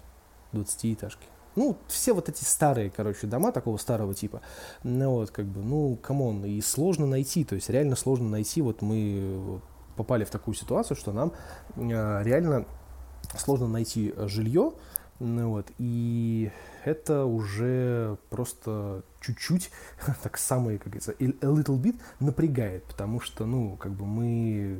двадцатиэтажки. 0.52 1.26
Ну, 1.56 1.76
все 1.88 2.12
вот 2.12 2.28
эти 2.28 2.44
старые, 2.44 2.88
короче, 2.88 3.26
дома 3.26 3.50
такого 3.50 3.78
старого 3.78 4.14
типа, 4.14 4.42
ну, 4.84 5.10
вот, 5.10 5.32
как 5.32 5.46
бы, 5.46 5.60
ну, 5.60 5.98
come 6.00 6.25
on, 6.25 6.44
и 6.44 6.60
сложно 6.60 7.08
найти, 7.08 7.42
то 7.42 7.56
есть 7.56 7.68
реально 7.68 7.96
сложно 7.96 8.28
найти, 8.28 8.62
вот 8.62 8.80
мы 8.80 9.60
попали 9.96 10.22
в 10.22 10.30
такую 10.30 10.54
ситуацию, 10.54 10.96
что 10.96 11.10
нам 11.12 11.32
э, 11.74 12.22
реально 12.22 12.64
сложно 13.36 13.66
найти 13.66 14.14
жилье, 14.16 14.72
ну, 15.20 15.50
вот, 15.50 15.66
и 15.78 16.50
это 16.84 17.24
уже 17.24 18.18
просто 18.30 19.02
чуть-чуть, 19.20 19.70
так 20.22 20.38
самое, 20.38 20.78
как 20.78 20.88
говорится, 20.88 21.12
a 21.18 21.24
little 21.24 21.80
bit 21.80 21.96
напрягает, 22.20 22.84
потому 22.84 23.20
что, 23.20 23.44
ну, 23.44 23.76
как 23.76 23.92
бы 23.92 24.06
мы 24.06 24.78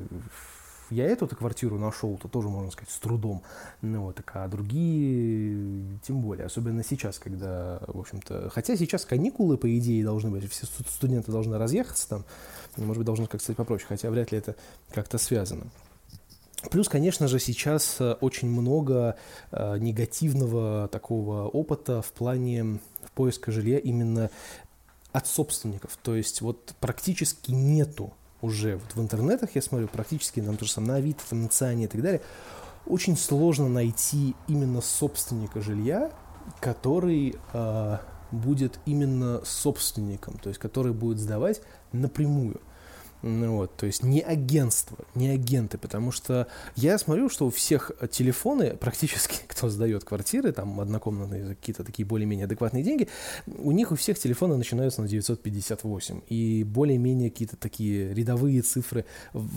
я 0.90 1.04
эту 1.04 1.26
квартиру 1.28 1.78
нашел, 1.78 2.16
то 2.16 2.28
тоже, 2.28 2.48
можно 2.48 2.70
сказать, 2.70 2.90
с 2.90 2.98
трудом. 2.98 3.42
Ну, 3.82 4.02
вот, 4.04 4.22
а 4.32 4.48
другие, 4.48 5.98
тем 6.02 6.20
более, 6.20 6.46
особенно 6.46 6.82
сейчас, 6.82 7.18
когда, 7.18 7.80
в 7.86 7.98
общем-то, 7.98 8.50
хотя 8.50 8.76
сейчас 8.76 9.04
каникулы, 9.04 9.58
по 9.58 9.76
идее, 9.78 10.02
должны 10.04 10.30
быть, 10.30 10.50
все 10.50 10.66
студенты 10.66 11.30
должны 11.30 11.58
разъехаться 11.58 12.08
там, 12.08 12.24
может 12.76 12.98
быть, 12.98 13.06
должно 13.06 13.26
как-то 13.26 13.52
попроще, 13.54 13.86
хотя 13.88 14.10
вряд 14.10 14.32
ли 14.32 14.38
это 14.38 14.56
как-то 14.90 15.18
связано. 15.18 15.66
Плюс, 16.70 16.88
конечно 16.88 17.28
же, 17.28 17.38
сейчас 17.38 17.96
э, 18.00 18.14
очень 18.20 18.48
много 18.50 19.16
э, 19.52 19.78
негативного 19.78 20.88
такого 20.88 21.46
опыта 21.48 22.02
в 22.02 22.10
плане 22.12 22.80
поиска 23.14 23.52
жилья 23.52 23.78
именно 23.78 24.30
от 25.12 25.26
собственников. 25.26 25.96
То 26.02 26.16
есть 26.16 26.40
вот 26.40 26.74
практически 26.80 27.52
нету 27.52 28.12
уже 28.40 28.76
вот 28.76 28.94
в 28.94 29.00
интернетах, 29.00 29.50
я 29.54 29.62
смотрю, 29.62 29.88
практически 29.88 30.40
нам 30.40 30.56
тоже 30.56 30.80
на 30.80 30.96
Авито, 30.96 31.22
на 31.34 31.48
Циане 31.48 31.84
и 31.84 31.88
так 31.88 32.02
далее, 32.02 32.22
очень 32.86 33.16
сложно 33.16 33.68
найти 33.68 34.34
именно 34.48 34.80
собственника 34.80 35.60
жилья, 35.60 36.10
который 36.60 37.36
э, 37.52 37.98
будет 38.30 38.80
именно 38.84 39.42
собственником, 39.44 40.38
то 40.38 40.48
есть 40.48 40.60
который 40.60 40.92
будет 40.92 41.18
сдавать 41.18 41.62
напрямую. 41.92 42.60
Ну 43.22 43.56
вот, 43.56 43.76
то 43.76 43.86
есть 43.86 44.04
не 44.04 44.20
агентство, 44.20 44.96
не 45.14 45.28
агенты, 45.28 45.76
потому 45.76 46.12
что 46.12 46.46
я 46.76 46.98
смотрю, 46.98 47.28
что 47.28 47.46
у 47.46 47.50
всех 47.50 47.90
телефоны, 48.10 48.76
практически, 48.76 49.38
кто 49.48 49.68
сдает 49.68 50.04
квартиры, 50.04 50.52
там 50.52 50.80
однокомнатные 50.80 51.56
какие-то 51.56 51.82
такие 51.82 52.06
более-менее 52.06 52.44
адекватные 52.44 52.84
деньги, 52.84 53.08
у 53.46 53.72
них 53.72 53.90
у 53.90 53.96
всех 53.96 54.18
телефоны 54.18 54.56
начинаются 54.56 55.02
на 55.02 55.08
958, 55.08 56.20
и 56.28 56.62
более-менее 56.64 57.30
какие-то 57.30 57.56
такие 57.56 58.14
рядовые 58.14 58.62
цифры, 58.62 59.04
в, 59.32 59.50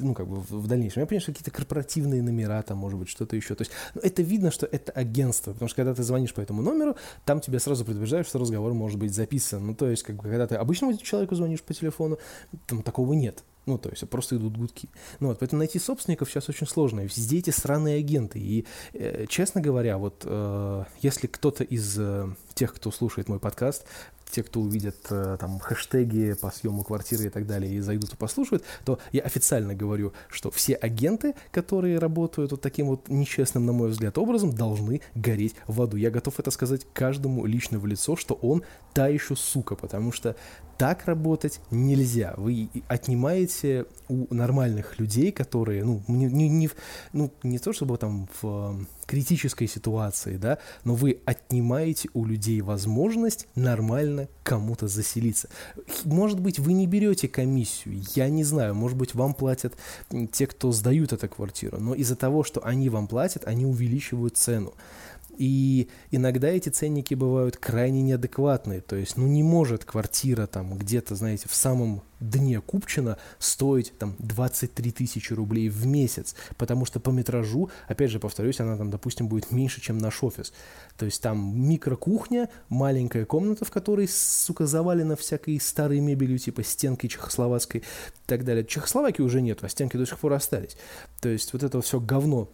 ну, 0.00 0.14
как 0.14 0.28
бы 0.28 0.40
в 0.40 0.66
дальнейшем. 0.66 1.00
Я 1.00 1.06
понимаю, 1.06 1.22
что 1.22 1.32
какие-то 1.32 1.50
корпоративные 1.50 2.22
номера, 2.22 2.60
там, 2.62 2.78
может 2.78 2.98
быть, 2.98 3.08
что-то 3.08 3.36
еще. 3.36 3.54
То 3.54 3.62
есть 3.62 3.72
ну, 3.94 4.02
это 4.02 4.22
видно, 4.22 4.50
что 4.50 4.66
это 4.66 4.92
агентство, 4.92 5.52
потому 5.52 5.68
что 5.68 5.76
когда 5.76 5.94
ты 5.94 6.02
звонишь 6.02 6.34
по 6.34 6.40
этому 6.40 6.60
номеру, 6.62 6.96
там 7.24 7.40
тебя 7.40 7.58
сразу 7.58 7.84
предупреждают, 7.84 8.28
что 8.28 8.38
разговор 8.38 8.74
может 8.74 8.98
быть 8.98 9.14
записан. 9.14 9.66
Ну, 9.66 9.74
то 9.74 9.88
есть, 9.88 10.02
как 10.02 10.16
бы, 10.16 10.22
когда 10.24 10.46
ты 10.46 10.56
обычному 10.56 10.96
человеку 10.98 11.34
звонишь 11.34 11.62
по 11.62 11.72
телефону, 11.72 12.18
там 12.66 12.82
такой 12.82 12.97
такого 12.98 13.12
нет. 13.12 13.44
Ну, 13.66 13.76
то 13.78 13.90
есть 13.90 14.08
просто 14.08 14.36
идут 14.36 14.56
гудки. 14.56 14.88
Ну, 15.20 15.28
вот, 15.28 15.38
поэтому 15.40 15.58
найти 15.58 15.78
собственников 15.78 16.30
сейчас 16.30 16.48
очень 16.48 16.66
сложно. 16.66 17.00
Везде 17.00 17.38
эти 17.38 17.50
странные 17.50 17.98
агенты. 17.98 18.38
И, 18.38 18.64
э, 18.94 19.26
честно 19.28 19.60
говоря, 19.60 19.98
вот 19.98 20.22
э, 20.24 20.84
если 21.02 21.26
кто-то 21.26 21.64
из 21.64 21.98
э, 21.98 22.28
тех, 22.54 22.74
кто 22.74 22.90
слушает 22.90 23.28
мой 23.28 23.38
подкаст, 23.38 23.84
те, 24.30 24.42
кто 24.42 24.60
увидят 24.60 24.96
э, 25.10 25.36
там 25.40 25.58
хэштеги 25.58 26.34
по 26.34 26.50
съему 26.50 26.84
квартиры 26.84 27.24
и 27.24 27.28
так 27.28 27.46
далее, 27.46 27.72
и 27.72 27.80
зайдут 27.80 28.12
и 28.12 28.16
послушают, 28.16 28.64
то 28.84 28.98
я 29.12 29.22
официально 29.22 29.74
говорю, 29.74 30.12
что 30.28 30.50
все 30.50 30.74
агенты, 30.74 31.34
которые 31.50 31.98
работают 31.98 32.52
вот 32.52 32.60
таким 32.60 32.88
вот 32.88 33.08
нечестным, 33.08 33.66
на 33.66 33.72
мой 33.72 33.90
взгляд, 33.90 34.18
образом, 34.18 34.52
должны 34.52 35.00
гореть 35.14 35.54
в 35.66 35.80
аду. 35.82 35.96
Я 35.96 36.10
готов 36.10 36.38
это 36.38 36.50
сказать 36.50 36.86
каждому 36.92 37.46
лично 37.46 37.78
в 37.78 37.86
лицо, 37.86 38.16
что 38.16 38.34
он 38.34 38.62
та 38.94 39.08
еще 39.08 39.36
сука, 39.36 39.76
потому 39.76 40.12
что 40.12 40.36
так 40.76 41.06
работать 41.06 41.60
нельзя. 41.70 42.34
Вы 42.36 42.70
отнимаете 42.86 43.86
у 44.08 44.32
нормальных 44.32 44.98
людей, 44.98 45.32
которые, 45.32 45.84
ну, 45.84 46.02
не, 46.06 46.26
не, 46.26 46.48
не, 46.48 46.70
ну, 47.12 47.32
не 47.42 47.58
то 47.58 47.72
чтобы 47.72 47.98
там 47.98 48.28
в 48.40 48.86
критической 49.08 49.66
ситуации, 49.66 50.36
да, 50.36 50.58
но 50.84 50.94
вы 50.94 51.20
отнимаете 51.24 52.10
у 52.12 52.26
людей 52.26 52.60
возможность 52.60 53.48
нормально 53.54 54.28
кому-то 54.42 54.86
заселиться. 54.86 55.48
Может 56.04 56.38
быть, 56.38 56.58
вы 56.58 56.74
не 56.74 56.86
берете 56.86 57.26
комиссию, 57.26 58.02
я 58.14 58.28
не 58.28 58.44
знаю, 58.44 58.74
может 58.74 58.98
быть, 58.98 59.14
вам 59.14 59.32
платят 59.32 59.74
те, 60.30 60.46
кто 60.46 60.72
сдают 60.72 61.14
эту 61.14 61.26
квартиру, 61.28 61.78
но 61.80 61.94
из-за 61.94 62.16
того, 62.16 62.44
что 62.44 62.64
они 62.64 62.90
вам 62.90 63.08
платят, 63.08 63.44
они 63.46 63.64
увеличивают 63.64 64.36
цену. 64.36 64.74
И 65.38 65.88
иногда 66.10 66.48
эти 66.48 66.68
ценники 66.68 67.14
бывают 67.14 67.56
крайне 67.56 68.02
неадекватные. 68.02 68.80
То 68.80 68.96
есть, 68.96 69.16
ну 69.16 69.26
не 69.28 69.44
может 69.44 69.84
квартира 69.84 70.46
там 70.46 70.76
где-то, 70.76 71.14
знаете, 71.14 71.48
в 71.48 71.54
самом 71.54 72.02
дне 72.18 72.60
Купчина 72.60 73.18
стоить 73.38 73.96
там 73.98 74.16
23 74.18 74.90
тысячи 74.90 75.32
рублей 75.32 75.68
в 75.68 75.86
месяц, 75.86 76.34
потому 76.56 76.84
что 76.84 76.98
по 76.98 77.10
метражу, 77.10 77.70
опять 77.86 78.10
же 78.10 78.18
повторюсь, 78.18 78.58
она 78.58 78.76
там, 78.76 78.90
допустим, 78.90 79.28
будет 79.28 79.52
меньше, 79.52 79.80
чем 79.80 79.98
наш 79.98 80.24
офис. 80.24 80.52
То 80.96 81.04
есть 81.04 81.22
там 81.22 81.56
микрокухня, 81.56 82.48
маленькая 82.68 83.24
комната, 83.24 83.64
в 83.64 83.70
которой, 83.70 84.08
сука, 84.08 84.66
завалена 84.66 85.14
всякой 85.14 85.60
старой 85.60 86.00
мебелью, 86.00 86.38
типа 86.38 86.64
стенки 86.64 87.06
чехословацкой 87.06 87.82
и 87.82 87.84
так 88.26 88.44
далее. 88.44 88.64
Чехословакии 88.64 89.22
уже 89.22 89.40
нет, 89.40 89.60
а 89.62 89.68
стенки 89.68 89.96
до 89.96 90.04
сих 90.04 90.18
пор 90.18 90.32
остались. 90.32 90.76
То 91.20 91.28
есть 91.28 91.52
вот 91.52 91.62
это 91.62 91.80
все 91.80 92.00
говно 92.00 92.48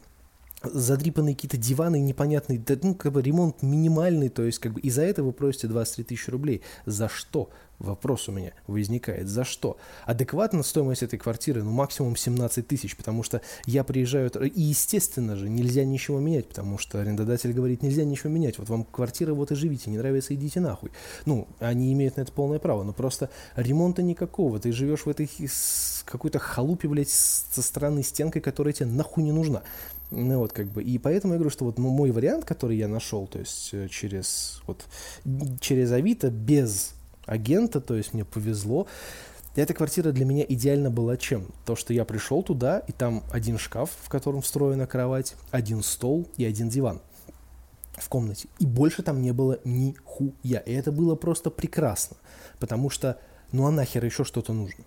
задрипанные 0.72 1.34
какие-то 1.34 1.56
диваны 1.56 2.00
непонятные, 2.00 2.58
да, 2.58 2.76
ну, 2.82 2.94
как 2.94 3.12
бы 3.12 3.22
ремонт 3.22 3.62
минимальный, 3.62 4.28
то 4.28 4.42
есть, 4.42 4.58
как 4.58 4.72
бы, 4.72 4.80
из-за 4.80 5.02
этого 5.02 5.26
вы 5.26 5.32
просите 5.32 5.68
23 5.68 6.04
тысячи 6.04 6.30
рублей. 6.30 6.62
За 6.86 7.08
что? 7.08 7.50
Вопрос 7.80 8.28
у 8.28 8.32
меня 8.32 8.52
возникает. 8.68 9.28
За 9.28 9.44
что? 9.44 9.78
Адекватно 10.04 10.62
стоимость 10.62 11.02
этой 11.02 11.18
квартиры, 11.18 11.64
ну, 11.64 11.72
максимум 11.72 12.14
17 12.14 12.66
тысяч, 12.66 12.96
потому 12.96 13.24
что 13.24 13.40
я 13.66 13.82
приезжаю, 13.82 14.30
и, 14.30 14.60
естественно 14.60 15.34
же, 15.34 15.48
нельзя 15.48 15.84
ничего 15.84 16.20
менять, 16.20 16.46
потому 16.46 16.78
что 16.78 17.00
арендодатель 17.00 17.52
говорит, 17.52 17.82
нельзя 17.82 18.04
ничего 18.04 18.30
менять, 18.30 18.58
вот 18.58 18.68
вам 18.68 18.84
квартира, 18.84 19.34
вот 19.34 19.50
и 19.50 19.56
живите, 19.56 19.90
не 19.90 19.98
нравится, 19.98 20.34
идите 20.34 20.60
нахуй. 20.60 20.92
Ну, 21.26 21.48
они 21.58 21.92
имеют 21.92 22.16
на 22.16 22.20
это 22.22 22.32
полное 22.32 22.60
право, 22.60 22.84
но 22.84 22.92
просто 22.92 23.28
ремонта 23.56 24.02
никакого, 24.02 24.60
ты 24.60 24.70
живешь 24.70 25.04
в 25.04 25.08
этой 25.08 25.28
какой-то 26.04 26.38
халупе, 26.38 26.88
блядь, 26.88 27.10
со 27.10 27.60
стороны 27.60 28.02
стенкой, 28.02 28.40
которая 28.40 28.72
тебе 28.72 28.86
нахуй 28.86 29.24
не 29.24 29.32
нужна. 29.32 29.62
Ну, 30.16 30.38
вот, 30.38 30.52
как 30.52 30.68
бы, 30.68 30.82
и 30.82 30.96
поэтому 30.98 31.34
я 31.34 31.38
говорю, 31.38 31.50
что 31.50 31.64
вот 31.64 31.76
ну, 31.78 31.90
мой 31.90 32.12
вариант, 32.12 32.44
который 32.44 32.76
я 32.76 32.86
нашел, 32.86 33.26
то 33.26 33.40
есть 33.40 33.70
э, 33.72 33.88
через, 33.88 34.62
вот, 34.66 34.86
через 35.60 35.90
Авито, 35.90 36.30
без 36.30 36.94
агента, 37.26 37.80
то 37.80 37.96
есть 37.96 38.14
мне 38.14 38.24
повезло, 38.24 38.86
эта 39.56 39.74
квартира 39.74 40.12
для 40.12 40.24
меня 40.24 40.44
идеально 40.48 40.90
была 40.90 41.16
чем? 41.16 41.48
То, 41.64 41.74
что 41.74 41.92
я 41.92 42.04
пришел 42.04 42.42
туда, 42.42 42.78
и 42.78 42.92
там 42.92 43.24
один 43.32 43.58
шкаф, 43.58 43.90
в 44.02 44.08
котором 44.08 44.40
встроена 44.40 44.86
кровать, 44.86 45.34
один 45.50 45.82
стол 45.82 46.28
и 46.36 46.44
один 46.44 46.68
диван. 46.68 47.00
в 47.96 48.08
комнате. 48.08 48.48
И 48.58 48.66
больше 48.66 49.02
там 49.02 49.22
не 49.22 49.32
было 49.32 49.60
ни 49.64 49.96
хуя. 50.04 50.58
И 50.58 50.72
это 50.72 50.90
было 50.90 51.14
просто 51.14 51.50
прекрасно. 51.50 52.16
Потому 52.58 52.90
что, 52.90 53.20
ну 53.52 53.66
а 53.66 53.70
нахер 53.70 54.04
еще 54.04 54.24
что-то 54.24 54.52
нужно? 54.52 54.84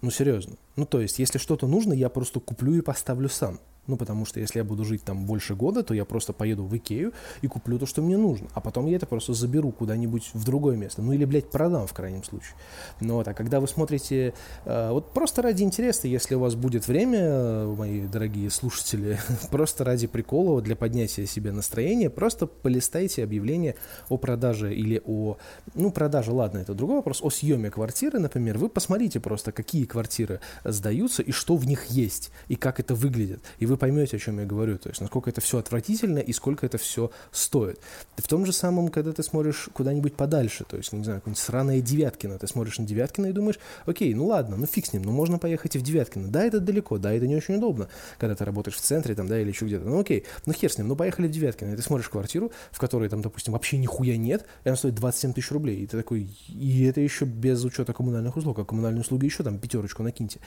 Ну 0.00 0.10
серьезно. 0.10 0.56
Ну 0.74 0.84
то 0.84 1.00
есть, 1.00 1.20
если 1.20 1.38
что-то 1.38 1.68
нужно, 1.68 1.92
я 1.92 2.08
просто 2.08 2.40
куплю 2.40 2.74
и 2.74 2.80
поставлю 2.80 3.28
сам. 3.28 3.60
Ну, 3.88 3.96
потому 3.96 4.24
что 4.24 4.38
если 4.38 4.58
я 4.58 4.64
буду 4.64 4.84
жить 4.84 5.02
там 5.02 5.26
больше 5.26 5.56
года, 5.56 5.82
то 5.82 5.92
я 5.92 6.04
просто 6.04 6.32
поеду 6.32 6.64
в 6.64 6.76
Икею 6.76 7.12
и 7.40 7.48
куплю 7.48 7.78
то, 7.78 7.86
что 7.86 8.00
мне 8.00 8.16
нужно. 8.16 8.48
А 8.54 8.60
потом 8.60 8.86
я 8.86 8.96
это 8.96 9.06
просто 9.06 9.34
заберу 9.34 9.72
куда-нибудь 9.72 10.30
в 10.34 10.44
другое 10.44 10.76
место. 10.76 11.02
Ну, 11.02 11.12
или, 11.12 11.24
блядь, 11.24 11.50
продам 11.50 11.88
в 11.88 11.92
крайнем 11.92 12.22
случае. 12.22 12.54
Ну, 13.00 13.14
вот, 13.14 13.26
а 13.26 13.34
когда 13.34 13.58
вы 13.58 13.66
смотрите, 13.66 14.34
э, 14.64 14.90
вот 14.90 15.12
просто 15.12 15.42
ради 15.42 15.64
интереса, 15.64 16.06
если 16.06 16.36
у 16.36 16.40
вас 16.40 16.54
будет 16.54 16.86
время, 16.86 17.18
э, 17.20 17.74
мои 17.76 18.06
дорогие 18.06 18.50
слушатели, 18.50 19.18
просто 19.50 19.82
ради 19.84 20.06
прикола, 20.06 20.62
для 20.62 20.76
поднятия 20.76 21.26
себе 21.26 21.50
настроения, 21.50 22.08
просто 22.08 22.46
полистайте 22.46 23.24
объявление 23.24 23.74
о 24.08 24.16
продаже 24.16 24.72
или 24.74 25.02
о, 25.04 25.38
ну, 25.74 25.90
продаже, 25.90 26.30
ладно, 26.30 26.58
это 26.58 26.74
другой 26.74 26.96
вопрос, 26.96 27.20
о 27.20 27.30
съеме 27.30 27.70
квартиры, 27.70 28.20
например, 28.20 28.58
вы 28.58 28.68
посмотрите 28.68 29.18
просто, 29.18 29.50
какие 29.50 29.86
квартиры 29.86 30.40
сдаются 30.64 31.22
и 31.22 31.32
что 31.32 31.56
в 31.56 31.66
них 31.66 31.86
есть, 31.86 32.30
и 32.46 32.54
как 32.54 32.78
это 32.78 32.94
выглядит. 32.94 33.42
И 33.58 33.66
вы 33.66 33.71
поймете, 33.76 34.16
о 34.16 34.20
чем 34.20 34.38
я 34.38 34.46
говорю, 34.46 34.78
то 34.78 34.88
есть 34.88 35.00
насколько 35.00 35.30
это 35.30 35.40
все 35.40 35.58
отвратительно 35.58 36.18
и 36.18 36.32
сколько 36.32 36.66
это 36.66 36.78
все 36.78 37.10
стоит. 37.30 37.80
В 38.16 38.28
том 38.28 38.46
же 38.46 38.52
самом, 38.52 38.88
когда 38.88 39.12
ты 39.12 39.22
смотришь 39.22 39.68
куда-нибудь 39.72 40.14
подальше, 40.14 40.64
то 40.64 40.76
есть, 40.76 40.92
не 40.92 41.04
знаю, 41.04 41.20
какое-нибудь 41.20 41.42
сраное 41.42 41.80
Девяткино, 41.80 42.38
ты 42.38 42.46
смотришь 42.46 42.78
на 42.78 42.86
Девяткино 42.86 43.26
и 43.26 43.32
думаешь, 43.32 43.58
окей, 43.86 44.14
ну 44.14 44.26
ладно, 44.26 44.56
ну 44.56 44.66
фиг 44.66 44.86
с 44.86 44.92
ним, 44.92 45.02
ну 45.02 45.12
можно 45.12 45.38
поехать 45.38 45.76
и 45.76 45.78
в 45.78 45.82
Девяткино. 45.82 46.28
Да, 46.28 46.44
это 46.44 46.60
далеко, 46.60 46.98
да, 46.98 47.12
это 47.12 47.26
не 47.26 47.36
очень 47.36 47.56
удобно, 47.56 47.88
когда 48.18 48.34
ты 48.34 48.44
работаешь 48.44 48.76
в 48.76 48.80
центре 48.80 49.14
там, 49.14 49.28
да, 49.28 49.40
или 49.40 49.48
еще 49.48 49.66
где-то. 49.66 49.84
Ну 49.84 50.00
окей, 50.00 50.24
ну 50.46 50.52
хер 50.52 50.72
с 50.72 50.78
ним, 50.78 50.88
ну 50.88 50.96
поехали 50.96 51.26
в 51.26 51.30
Девяткино, 51.30 51.72
и 51.72 51.76
ты 51.76 51.82
смотришь 51.82 52.08
квартиру, 52.08 52.52
в 52.70 52.78
которой 52.78 53.08
там, 53.08 53.22
допустим, 53.22 53.52
вообще 53.52 53.78
нихуя 53.78 54.16
нет, 54.16 54.46
и 54.64 54.68
она 54.68 54.76
стоит 54.76 54.94
27 54.94 55.32
тысяч 55.32 55.50
рублей, 55.50 55.80
и 55.80 55.86
ты 55.86 55.96
такой, 55.96 56.28
и 56.48 56.84
это 56.84 57.00
еще 57.00 57.24
без 57.24 57.64
учета 57.64 57.92
коммунальных 57.92 58.36
услуг, 58.36 58.58
а 58.58 58.64
коммунальные 58.64 59.02
услуги 59.02 59.26
еще 59.26 59.42
там 59.42 59.58
пятерочку 59.58 60.02
накиньте. 60.02 60.40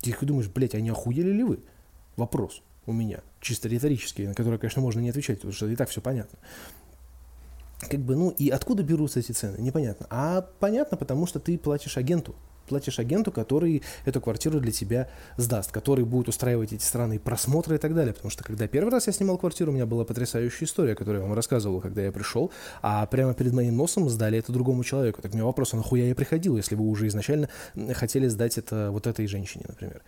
Ты 0.00 0.14
думаешь, 0.22 0.48
блядь, 0.48 0.74
они 0.74 0.90
охуели 0.90 1.30
ли 1.30 1.42
вы? 1.42 1.60
Вопрос 2.16 2.62
у 2.86 2.92
меня, 2.92 3.20
чисто 3.40 3.68
риторический, 3.68 4.26
на 4.26 4.34
который, 4.34 4.58
конечно, 4.58 4.80
можно 4.80 5.00
не 5.00 5.10
отвечать, 5.10 5.38
потому 5.38 5.52
что 5.52 5.68
и 5.68 5.76
так 5.76 5.88
все 5.88 6.00
понятно. 6.00 6.38
Как 7.80 8.00
бы, 8.00 8.16
ну, 8.16 8.30
и 8.30 8.48
откуда 8.48 8.82
берутся 8.82 9.20
эти 9.20 9.32
цены, 9.32 9.58
непонятно. 9.58 10.06
А 10.08 10.48
понятно, 10.60 10.96
потому 10.96 11.26
что 11.26 11.40
ты 11.40 11.58
платишь 11.58 11.98
агенту. 11.98 12.34
Платишь 12.68 12.98
агенту, 12.98 13.30
который 13.30 13.82
эту 14.06 14.20
квартиру 14.20 14.58
для 14.60 14.72
тебя 14.72 15.08
сдаст, 15.36 15.70
который 15.70 16.04
будет 16.04 16.28
устраивать 16.28 16.72
эти 16.72 16.82
странные 16.82 17.20
просмотры 17.20 17.76
и 17.76 17.78
так 17.78 17.94
далее. 17.94 18.12
Потому 18.12 18.30
что 18.30 18.42
когда 18.42 18.66
первый 18.66 18.90
раз 18.90 19.06
я 19.06 19.12
снимал 19.12 19.38
квартиру, 19.38 19.70
у 19.70 19.74
меня 19.74 19.86
была 19.86 20.04
потрясающая 20.04 20.66
история, 20.66 20.96
которую 20.96 21.22
я 21.22 21.28
вам 21.28 21.36
рассказывал, 21.36 21.80
когда 21.80 22.02
я 22.02 22.10
пришел, 22.10 22.50
а 22.82 23.06
прямо 23.06 23.34
перед 23.34 23.52
моим 23.52 23.76
носом 23.76 24.08
сдали 24.08 24.38
это 24.38 24.52
другому 24.52 24.82
человеку. 24.82 25.22
Так 25.22 25.32
у 25.32 25.34
меня 25.34 25.44
вопрос, 25.44 25.74
а 25.74 25.76
нахуя 25.76 26.06
я 26.06 26.14
приходил, 26.14 26.56
если 26.56 26.74
вы 26.74 26.84
уже 26.86 27.06
изначально 27.06 27.50
хотели 27.92 28.26
сдать 28.26 28.58
это 28.58 28.90
вот 28.90 29.06
этой 29.06 29.28
женщине, 29.28 29.66
например. 29.68 30.02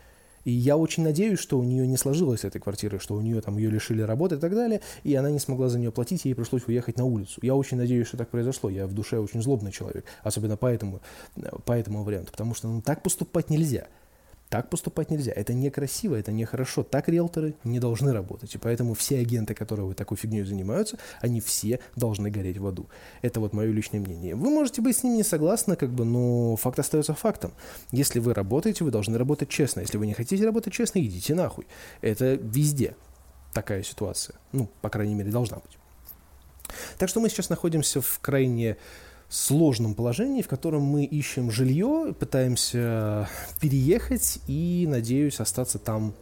И 0.45 0.51
я 0.51 0.77
очень 0.77 1.03
надеюсь, 1.03 1.39
что 1.39 1.59
у 1.59 1.63
нее 1.63 1.87
не 1.87 1.97
сложилось 1.97 2.45
этой 2.45 2.61
квартиры, 2.61 2.99
что 2.99 3.15
у 3.15 3.21
нее 3.21 3.41
там 3.41 3.59
ее 3.59 3.71
лишили 3.71 4.03
работы 4.03 4.37
и 4.37 4.39
так 4.39 4.55
далее, 4.55 4.81
и 5.05 5.15
она 5.15 5.31
не 5.31 5.39
смогла 5.39 5.69
за 5.69 5.79
нее 5.79 5.93
платить, 5.93 6.25
ей 6.25 6.35
пришлось 6.35 6.67
уехать 6.67 6.97
на 6.97 7.05
улицу. 7.05 7.41
Я 7.43 7.55
очень 7.55 7.77
надеюсь, 7.77 8.09
что 8.09 8.17
так 8.17 8.29
произошло. 8.31 8.71
Я 8.71 8.87
в 8.87 8.93
душе 8.93 9.19
очень 9.19 9.43
злобный 9.43 9.73
человек, 9.73 10.05
особенно 10.23 10.57
по 10.57 10.67
этому, 10.67 11.01
по 11.65 11.73
этому 11.73 12.05
варианту, 12.05 12.33
потому 12.33 12.55
что 12.55 12.69
ну, 12.69 12.83
так 12.83 13.03
поступать 13.03 13.51
нельзя. 13.51 13.89
Так 14.49 14.71
поступать 14.71 15.11
нельзя. 15.11 15.33
Это 15.33 15.53
некрасиво, 15.53 16.15
это 16.15 16.33
нехорошо. 16.33 16.83
Так 16.83 17.09
риэлторы 17.09 17.55
не 17.65 17.81
должны 17.81 18.13
работать. 18.13 18.55
И 18.55 18.59
поэтому 18.59 18.95
все 18.95 19.19
агенты, 19.19 19.55
которые 19.55 19.87
вы 19.87 19.95
такой 19.95 20.17
фигней 20.17 20.43
занимаются, 20.43 20.99
они 21.21 21.41
все 21.41 21.81
должны 21.97 22.31
гореть 22.31 22.57
в 22.57 22.67
аду. 22.67 22.89
Это 23.21 23.41
вот 23.41 23.53
мое 23.53 23.71
личное 23.71 24.01
мнение. 24.01 24.35
Вы 24.35 24.49
можете 24.49 24.81
быть 24.81 24.97
с 24.97 25.03
ним 25.03 25.15
не 25.15 25.23
согласны, 25.23 25.77
как 25.77 25.91
бы, 25.91 26.05
но 26.05 26.57
факт 26.57 26.79
остается 26.79 27.13
фактом. 27.13 27.53
Если 27.93 28.21
вы 28.21 28.33
работаете, 28.33 28.85
вы 28.85 28.91
должны 28.91 29.19
работать 29.19 29.51
честно. 29.51 29.81
Если 29.81 29.99
вы 29.99 30.07
не 30.07 30.15
хотите 30.15 30.45
работать 30.45 30.73
честно, 30.73 31.01
идите 31.01 31.35
нахуй. 31.35 31.67
Это 32.01 32.35
везде 32.35 32.97
такая 33.53 33.83
ситуация. 33.83 34.37
Ну, 34.53 34.71
по 34.81 34.89
крайней 34.89 35.15
мере, 35.15 35.31
должна 35.31 35.59
быть. 35.59 35.79
Так 36.97 37.09
что 37.09 37.21
мы 37.21 37.29
сейчас 37.29 37.51
находимся 37.51 38.01
в 38.01 38.19
крайне 38.21 38.77
сложном 39.29 39.95
положении, 39.95 40.43
в 40.43 40.49
котором 40.49 40.83
мы 40.83 41.05
ищем 41.05 41.51
жилье, 41.51 42.15
пытаемся 42.19 43.29
переехать 43.61 44.39
и, 44.47 44.87
надеюсь, 44.89 45.41
остаться 45.41 45.79
там 45.79 46.15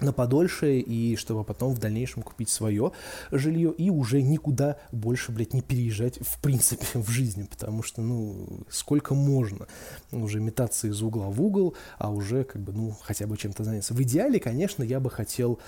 на 0.00 0.12
подольше, 0.12 0.78
и 0.78 1.16
чтобы 1.16 1.44
потом 1.44 1.74
в 1.74 1.78
дальнейшем 1.78 2.22
купить 2.22 2.48
свое 2.48 2.92
жилье 3.30 3.72
и 3.72 3.90
уже 3.90 4.22
никуда 4.22 4.76
больше, 4.92 5.32
блядь, 5.32 5.54
не 5.54 5.62
переезжать 5.62 6.18
в 6.20 6.40
принципе 6.40 6.86
в 6.94 7.08
жизни, 7.08 7.44
потому 7.44 7.82
что, 7.82 8.02
ну, 8.02 8.64
сколько 8.68 9.14
можно 9.14 9.66
уже 10.12 10.40
метаться 10.40 10.88
из 10.88 11.02
угла 11.02 11.26
в 11.26 11.42
угол, 11.42 11.74
а 11.98 12.10
уже 12.10 12.44
как 12.44 12.62
бы, 12.62 12.72
ну, 12.72 12.96
хотя 13.02 13.26
бы 13.26 13.36
чем-то 13.36 13.64
заняться. 13.64 13.94
В 13.94 14.02
идеале, 14.02 14.40
конечно, 14.40 14.82
я 14.82 15.00
бы 15.00 15.10
хотел 15.10 15.58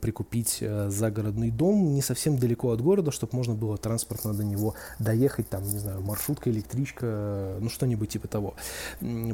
прикупить 0.00 0.58
э, 0.60 0.88
загородный 0.90 1.50
дом 1.50 1.94
не 1.94 2.02
совсем 2.02 2.38
далеко 2.38 2.70
от 2.70 2.80
города, 2.80 3.10
чтобы 3.10 3.36
можно 3.36 3.54
было 3.54 3.76
транспортно 3.76 4.34
до 4.34 4.44
него 4.44 4.74
доехать, 4.98 5.48
там, 5.48 5.62
не 5.62 5.78
знаю, 5.78 6.00
маршрутка, 6.02 6.50
электричка, 6.50 7.56
ну, 7.60 7.68
что-нибудь 7.68 8.10
типа 8.10 8.28
того. 8.28 8.54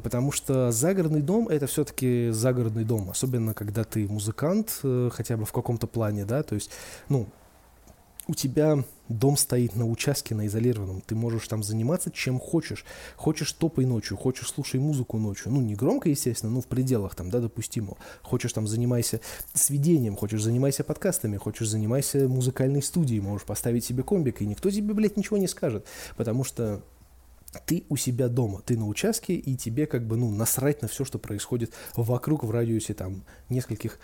Потому 0.03 0.33
что 0.33 0.71
загородный 0.73 1.23
дом 1.23 1.49
это 1.49 1.67
все-таки 1.67 2.31
загородный 2.31 2.85
дом, 2.85 3.11
особенно 3.11 3.55
когда 3.55 3.85
ты 3.85 4.09
музыкант, 4.09 4.38
музыкант 4.39 4.81
э, 4.83 5.11
хотя 5.13 5.37
бы 5.37 5.45
в 5.45 5.53
каком-то 5.53 5.87
плане, 5.87 6.25
да, 6.25 6.43
то 6.43 6.55
есть, 6.55 6.71
ну, 7.09 7.27
у 8.29 8.35
тебя 8.35 8.85
дом 9.09 9.39
стоит 9.39 9.75
на 9.75 9.87
участке, 9.87 10.35
на 10.35 10.47
изолированном, 10.47 11.01
ты 11.01 11.15
можешь 11.15 11.49
там 11.49 11.63
заниматься 11.63 12.11
чем 12.11 12.39
хочешь. 12.39 12.85
Хочешь 13.17 13.53
топай 13.53 13.87
ночью, 13.87 14.19
хочешь 14.19 14.49
слушай 14.49 14.79
музыку 14.79 15.17
ночью. 15.19 15.51
Ну, 15.51 15.63
не 15.63 15.75
громко, 15.75 16.11
естественно, 16.11 16.53
но 16.53 16.61
в 16.61 16.67
пределах 16.67 17.15
там, 17.15 17.31
да, 17.31 17.41
допустимо. 17.41 17.97
Хочешь 18.21 18.53
там 18.53 18.67
занимайся 18.67 19.21
сведением, 19.55 20.15
хочешь 20.15 20.43
занимайся 20.43 20.85
подкастами, 20.85 21.39
хочешь 21.39 21.71
занимайся 21.71 22.29
музыкальной 22.29 22.83
студией, 22.83 23.21
можешь 23.21 23.47
поставить 23.47 23.87
себе 23.87 24.03
комбик, 24.03 24.43
и 24.43 24.47
никто 24.47 24.71
тебе, 24.71 24.93
блядь, 24.93 25.17
ничего 25.17 25.39
не 25.39 25.49
скажет, 25.49 25.87
потому 26.15 26.45
что 26.45 26.83
ты 27.67 27.85
у 27.89 27.97
себя 27.97 28.29
дома, 28.29 28.63
ты 28.65 28.77
на 28.77 28.87
участке, 28.87 29.35
и 29.35 29.57
тебе 29.57 29.87
как 29.87 30.07
бы, 30.07 30.17
ну, 30.17 30.31
насрать 30.31 30.83
на 30.83 30.89
все, 30.89 31.05
что 31.05 31.19
происходит 31.19 31.73
вокруг 31.97 32.45
в 32.45 32.51
радиусе 32.51 32.95
там 32.95 33.25
нескольких 33.49 33.99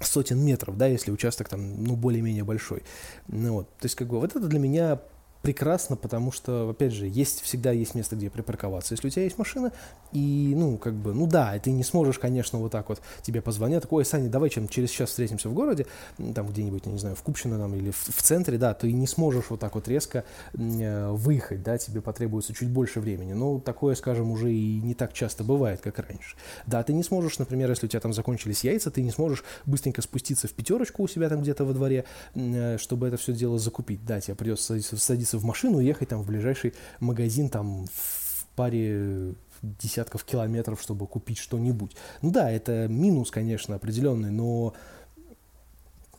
сотен 0.00 0.44
метров, 0.44 0.76
да, 0.76 0.86
если 0.86 1.10
участок 1.10 1.48
там, 1.48 1.84
ну, 1.84 1.96
более-менее 1.96 2.44
большой. 2.44 2.82
Ну, 3.28 3.54
вот, 3.54 3.68
то 3.78 3.86
есть, 3.86 3.94
как 3.94 4.08
бы, 4.08 4.20
вот 4.20 4.36
это 4.36 4.46
для 4.46 4.58
меня 4.58 5.00
прекрасно, 5.46 5.94
потому 5.94 6.32
что, 6.32 6.70
опять 6.70 6.92
же, 6.92 7.06
есть, 7.06 7.40
всегда 7.40 7.70
есть 7.70 7.94
место, 7.94 8.16
где 8.16 8.28
припарковаться. 8.30 8.94
Если 8.94 9.06
у 9.06 9.10
тебя 9.10 9.22
есть 9.22 9.38
машина, 9.38 9.70
и, 10.10 10.54
ну, 10.56 10.76
как 10.76 10.94
бы, 10.94 11.14
ну 11.14 11.28
да, 11.28 11.56
ты 11.60 11.70
не 11.70 11.84
сможешь, 11.84 12.18
конечно, 12.18 12.58
вот 12.58 12.72
так 12.72 12.88
вот, 12.88 13.00
тебе 13.22 13.40
позвонят, 13.40 13.82
такой, 13.84 14.04
Саня, 14.04 14.28
давай 14.28 14.50
чем 14.50 14.66
через 14.66 14.90
час 14.90 15.10
встретимся 15.10 15.48
в 15.48 15.54
городе, 15.54 15.86
там 16.34 16.48
где-нибудь, 16.48 16.86
не 16.86 16.98
знаю, 16.98 17.14
в 17.14 17.22
Купчино 17.22 17.58
там, 17.58 17.76
или 17.76 17.92
в, 17.92 17.96
в 17.96 18.22
центре, 18.22 18.58
да, 18.58 18.74
ты 18.74 18.90
не 18.90 19.06
сможешь 19.06 19.44
вот 19.48 19.60
так 19.60 19.76
вот 19.76 19.86
резко 19.86 20.24
э, 20.54 21.10
выехать, 21.12 21.62
да, 21.62 21.78
тебе 21.78 22.00
потребуется 22.00 22.52
чуть 22.52 22.68
больше 22.68 22.98
времени. 22.98 23.32
Но 23.32 23.60
такое, 23.60 23.94
скажем, 23.94 24.32
уже 24.32 24.52
и 24.52 24.80
не 24.80 24.94
так 24.94 25.12
часто 25.12 25.44
бывает, 25.44 25.80
как 25.80 26.00
раньше. 26.00 26.36
Да, 26.66 26.82
ты 26.82 26.92
не 26.92 27.04
сможешь, 27.04 27.38
например, 27.38 27.70
если 27.70 27.86
у 27.86 27.88
тебя 27.88 28.00
там 28.00 28.12
закончились 28.12 28.64
яйца, 28.64 28.90
ты 28.90 29.00
не 29.00 29.12
сможешь 29.12 29.44
быстренько 29.64 30.02
спуститься 30.02 30.48
в 30.48 30.52
пятерочку 30.54 31.04
у 31.04 31.08
себя 31.08 31.28
там 31.28 31.42
где-то 31.42 31.64
во 31.64 31.72
дворе, 31.72 32.04
э, 32.34 32.78
чтобы 32.78 33.06
это 33.06 33.16
все 33.16 33.32
дело 33.32 33.60
закупить. 33.60 34.04
Да, 34.04 34.20
тебе 34.20 34.34
придется 34.34 34.80
садиться, 34.80 35.35
садиться 35.36 35.38
в 35.38 35.44
машину 35.44 35.80
и 35.80 35.86
ехать 35.86 36.08
там 36.08 36.22
в 36.22 36.26
ближайший 36.26 36.72
магазин 37.00 37.48
там 37.48 37.86
в 37.86 38.46
паре 38.56 39.34
десятков 39.62 40.24
километров, 40.24 40.80
чтобы 40.80 41.06
купить 41.06 41.38
что-нибудь. 41.38 41.96
Ну 42.22 42.30
да, 42.30 42.50
это 42.50 42.88
минус, 42.88 43.30
конечно, 43.30 43.74
определенный, 43.74 44.30
но 44.30 44.74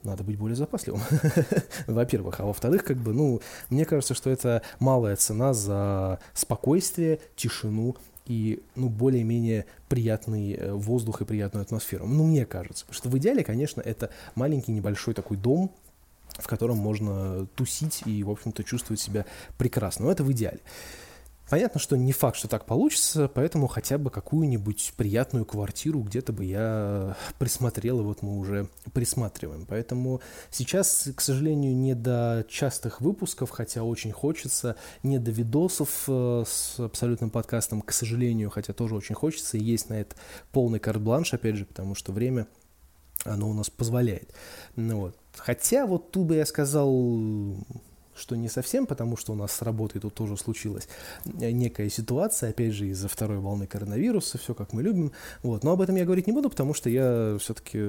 надо 0.03 0.23
быть 0.23 0.37
более 0.37 0.55
запасливым, 0.55 1.01
во-первых. 1.87 2.39
А 2.39 2.45
во-вторых, 2.45 2.83
как 2.83 2.97
бы, 2.97 3.13
ну, 3.13 3.41
мне 3.69 3.85
кажется, 3.85 4.13
что 4.13 4.29
это 4.29 4.61
малая 4.79 5.15
цена 5.15 5.53
за 5.53 6.19
спокойствие, 6.33 7.19
тишину 7.35 7.95
и, 8.25 8.59
ну, 8.75 8.89
более-менее 8.89 9.65
приятный 9.87 10.53
э, 10.53 10.73
воздух 10.73 11.21
и 11.21 11.25
приятную 11.25 11.63
атмосферу. 11.63 12.05
Ну, 12.05 12.25
мне 12.25 12.45
кажется. 12.45 12.85
Потому 12.85 12.97
что 12.97 13.09
в 13.09 13.17
идеале, 13.17 13.43
конечно, 13.43 13.81
это 13.81 14.09
маленький 14.35 14.73
небольшой 14.73 15.13
такой 15.13 15.37
дом, 15.37 15.71
в 16.37 16.47
котором 16.47 16.77
можно 16.77 17.45
тусить 17.55 18.03
и, 18.05 18.23
в 18.23 18.29
общем-то, 18.29 18.63
чувствовать 18.63 18.99
себя 18.99 19.25
прекрасно. 19.57 20.05
Но 20.05 20.11
это 20.11 20.23
в 20.23 20.31
идеале. 20.31 20.61
Понятно, 21.49 21.79
что 21.79 21.95
не 21.95 22.11
факт, 22.11 22.35
что 22.35 22.49
так 22.49 22.65
получится, 22.65 23.31
поэтому 23.33 23.67
хотя 23.67 23.97
бы 23.97 24.09
какую-нибудь 24.09 24.93
приятную 24.97 25.45
квартиру 25.45 26.01
где-то 26.01 26.33
бы 26.33 26.43
я 26.43 27.15
присмотрел, 27.39 28.01
и 28.01 28.03
вот 28.03 28.21
мы 28.21 28.37
уже 28.37 28.67
присматриваем. 28.91 29.65
Поэтому 29.65 30.19
сейчас, 30.51 31.07
к 31.15 31.21
сожалению, 31.21 31.73
не 31.73 31.95
до 31.95 32.45
частых 32.49 32.99
выпусков, 32.99 33.49
хотя 33.49 33.83
очень 33.83 34.11
хочется, 34.11 34.75
не 35.03 35.19
до 35.19 35.31
видосов 35.31 36.03
э, 36.07 36.43
с 36.45 36.81
абсолютным 36.81 37.29
подкастом, 37.29 37.81
к 37.81 37.93
сожалению, 37.93 38.49
хотя 38.49 38.73
тоже 38.73 38.95
очень 38.95 39.15
хочется, 39.15 39.57
и 39.57 39.63
есть 39.63 39.89
на 39.89 39.93
это 39.93 40.17
полный 40.51 40.79
карт-бланш, 40.79 41.33
опять 41.33 41.55
же, 41.55 41.65
потому 41.65 41.95
что 41.95 42.11
время 42.11 42.47
оно 43.23 43.49
у 43.49 43.53
нас 43.53 43.69
позволяет. 43.69 44.33
Ну, 44.75 44.99
вот. 44.99 45.17
Хотя 45.37 45.85
вот 45.85 46.11
тут 46.11 46.27
бы 46.27 46.35
я 46.35 46.45
сказал 46.45 46.89
что 48.17 48.35
не 48.35 48.49
совсем, 48.49 48.85
потому 48.85 49.15
что 49.15 49.33
у 49.33 49.35
нас 49.35 49.51
с 49.51 49.61
работой 49.61 50.01
тут 50.01 50.13
тоже 50.13 50.37
случилась 50.37 50.87
некая 51.25 51.89
ситуация, 51.89 52.49
опять 52.49 52.73
же, 52.73 52.87
из-за 52.87 53.07
второй 53.07 53.37
волны 53.37 53.67
коронавируса, 53.67 54.37
все 54.37 54.53
как 54.53 54.73
мы 54.73 54.83
любим. 54.83 55.11
Вот. 55.43 55.63
Но 55.63 55.71
об 55.71 55.81
этом 55.81 55.95
я 55.95 56.05
говорить 56.05 56.27
не 56.27 56.33
буду, 56.33 56.49
потому 56.49 56.73
что 56.73 56.89
я 56.89 57.37
все-таки 57.39 57.79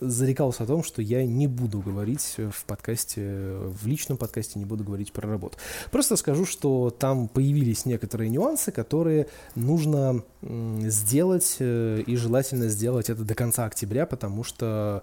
зарекался 0.00 0.64
о 0.64 0.66
том, 0.66 0.84
что 0.84 1.02
я 1.02 1.24
не 1.24 1.46
буду 1.46 1.80
говорить 1.80 2.36
в 2.36 2.64
подкасте, 2.64 3.22
в 3.22 3.86
личном 3.86 4.18
подкасте 4.18 4.58
не 4.58 4.64
буду 4.64 4.84
говорить 4.84 5.12
про 5.12 5.28
работу. 5.28 5.56
Просто 5.90 6.16
скажу, 6.16 6.44
что 6.44 6.90
там 6.90 7.28
появились 7.28 7.86
некоторые 7.86 8.30
нюансы, 8.30 8.72
которые 8.72 9.28
нужно 9.54 10.22
сделать, 10.42 11.56
э, 11.58 12.02
и 12.06 12.16
желательно 12.16 12.68
сделать 12.68 13.08
это 13.08 13.24
до 13.24 13.34
конца 13.34 13.64
октября, 13.64 14.06
потому 14.06 14.44
что, 14.44 15.02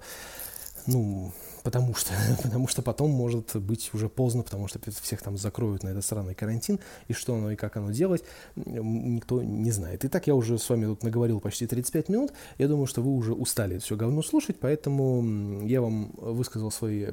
ну, 0.88 1.32
потому 1.64 1.94
что, 1.96 2.14
потому 2.44 2.68
что 2.68 2.82
потом 2.82 3.12
может 3.12 3.56
быть 3.56 3.90
уже 3.94 4.10
поздно, 4.10 4.44
потому 4.44 4.68
что 4.68 4.80
всех 4.92 5.22
там 5.22 5.38
закроют 5.38 5.84
на 5.84 5.90
этот 5.90 6.04
странный 6.04 6.36
карантин, 6.36 6.80
и 7.08 7.14
что 7.14 7.36
оно 7.36 7.52
и 7.52 7.56
как 7.56 7.78
оно 7.78 7.92
делать, 7.92 8.24
никто 8.56 9.42
не 9.42 9.72
знает. 9.72 10.06
Итак, 10.06 10.28
я 10.28 10.36
уже 10.36 10.58
с 10.58 10.70
вами 10.70 10.86
тут 10.86 11.04
наговорил 11.04 11.40
почти 11.40 11.68
35 11.68 12.10
минут, 12.10 12.34
я 12.58 12.68
думаю, 12.68 12.88
что 12.88 13.02
вы 13.02 13.12
уже 13.12 13.34
устали 13.34 13.78
все 13.80 13.96
говно 13.96 14.22
слушать, 14.22 14.58
поэтому 14.60 15.66
я 15.66 15.82
вам 15.82 16.12
высказал 16.18 16.72
свои, 16.72 17.08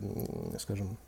скажем, 0.58 0.98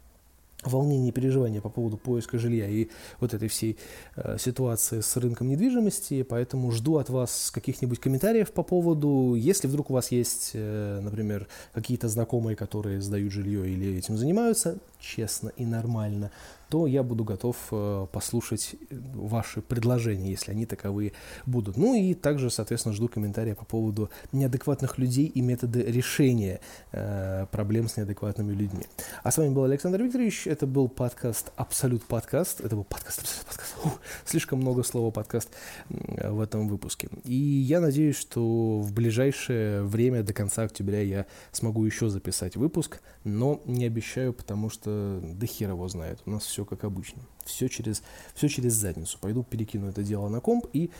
волнение 0.64 1.08
и 1.08 1.12
переживания 1.12 1.60
по 1.60 1.68
поводу 1.68 1.96
поиска 1.96 2.38
жилья 2.38 2.68
и 2.68 2.88
вот 3.20 3.34
этой 3.34 3.48
всей 3.48 3.78
э, 4.16 4.36
ситуации 4.38 5.00
с 5.00 5.16
рынком 5.16 5.48
недвижимости, 5.48 6.22
поэтому 6.22 6.70
жду 6.72 6.98
от 6.98 7.10
вас 7.10 7.50
каких-нибудь 7.50 7.98
комментариев 7.98 8.52
по 8.52 8.62
поводу, 8.62 9.34
если 9.34 9.68
вдруг 9.68 9.90
у 9.90 9.94
вас 9.94 10.10
есть, 10.10 10.52
э, 10.54 11.00
например, 11.02 11.46
какие-то 11.72 12.08
знакомые, 12.08 12.56
которые 12.56 13.00
сдают 13.00 13.32
жилье 13.32 13.68
или 13.68 13.96
этим 13.96 14.16
занимаются, 14.16 14.78
честно 14.98 15.50
и 15.56 15.64
нормально, 15.64 16.30
то 16.70 16.86
я 16.86 17.02
буду 17.02 17.24
готов 17.24 17.56
э, 17.72 18.06
послушать 18.12 18.76
ваши 18.90 19.60
предложения, 19.60 20.30
если 20.30 20.52
они 20.52 20.66
таковые 20.66 21.12
будут. 21.44 21.76
Ну 21.76 21.94
и 21.94 22.14
также, 22.14 22.48
соответственно, 22.48 22.94
жду 22.94 23.08
комментария 23.08 23.56
по 23.56 23.64
поводу 23.64 24.08
неадекватных 24.32 24.96
людей 24.96 25.26
и 25.26 25.40
методы 25.40 25.82
решения 25.82 26.60
э, 26.92 27.46
проблем 27.50 27.88
с 27.88 27.96
неадекватными 27.96 28.52
людьми. 28.52 28.84
А 29.24 29.32
с 29.32 29.38
вами 29.38 29.52
был 29.52 29.64
Александр 29.64 30.02
Викторович, 30.02 30.46
это 30.46 30.66
был 30.66 30.88
подкаст 30.88 31.52
Абсолют 31.56 32.04
подкаст, 32.04 32.60
это 32.60 32.76
был 32.76 32.84
подкаст 32.84 33.20
Абсолют 33.20 33.46
подкаст, 33.46 33.74
Ух, 33.84 34.00
слишком 34.24 34.60
много 34.60 34.84
слова 34.84 35.10
подкаст 35.10 35.50
в 35.88 36.40
этом 36.40 36.68
выпуске. 36.68 37.08
И 37.24 37.34
я 37.34 37.80
надеюсь, 37.80 38.16
что 38.16 38.78
в 38.78 38.92
ближайшее 38.92 39.82
время, 39.82 40.22
до 40.22 40.32
конца 40.32 40.62
октября, 40.62 41.00
я 41.00 41.26
смогу 41.50 41.84
еще 41.84 42.08
записать 42.08 42.56
выпуск, 42.56 43.00
но 43.24 43.60
не 43.64 43.86
обещаю, 43.86 44.32
потому 44.32 44.70
что 44.70 45.20
да 45.20 45.46
хер 45.46 45.70
его 45.70 45.88
знает, 45.88 46.20
у 46.26 46.30
нас 46.30 46.44
все 46.44 46.59
все 46.60 46.64
как 46.64 46.84
обычно. 46.84 47.22
Все 47.44 47.68
через, 47.68 48.02
все 48.34 48.48
через 48.48 48.74
задницу. 48.74 49.18
Пойду 49.18 49.42
перекину 49.42 49.88
это 49.88 50.02
дело 50.02 50.28
на 50.28 50.40
комп 50.40 50.66
и, 50.72 50.90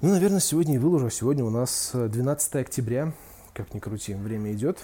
ну, 0.00 0.10
наверное, 0.10 0.40
сегодня 0.40 0.74
и 0.74 0.78
выложу. 0.78 1.10
Сегодня 1.10 1.44
у 1.44 1.50
нас 1.50 1.90
12 1.94 2.56
октября. 2.56 3.14
Как 3.54 3.72
ни 3.72 3.78
крути, 3.78 4.14
время 4.14 4.52
идет. 4.52 4.78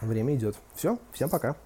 Время 0.00 0.34
идет. 0.36 0.56
Все, 0.74 0.98
всем 1.12 1.28
пока. 1.28 1.56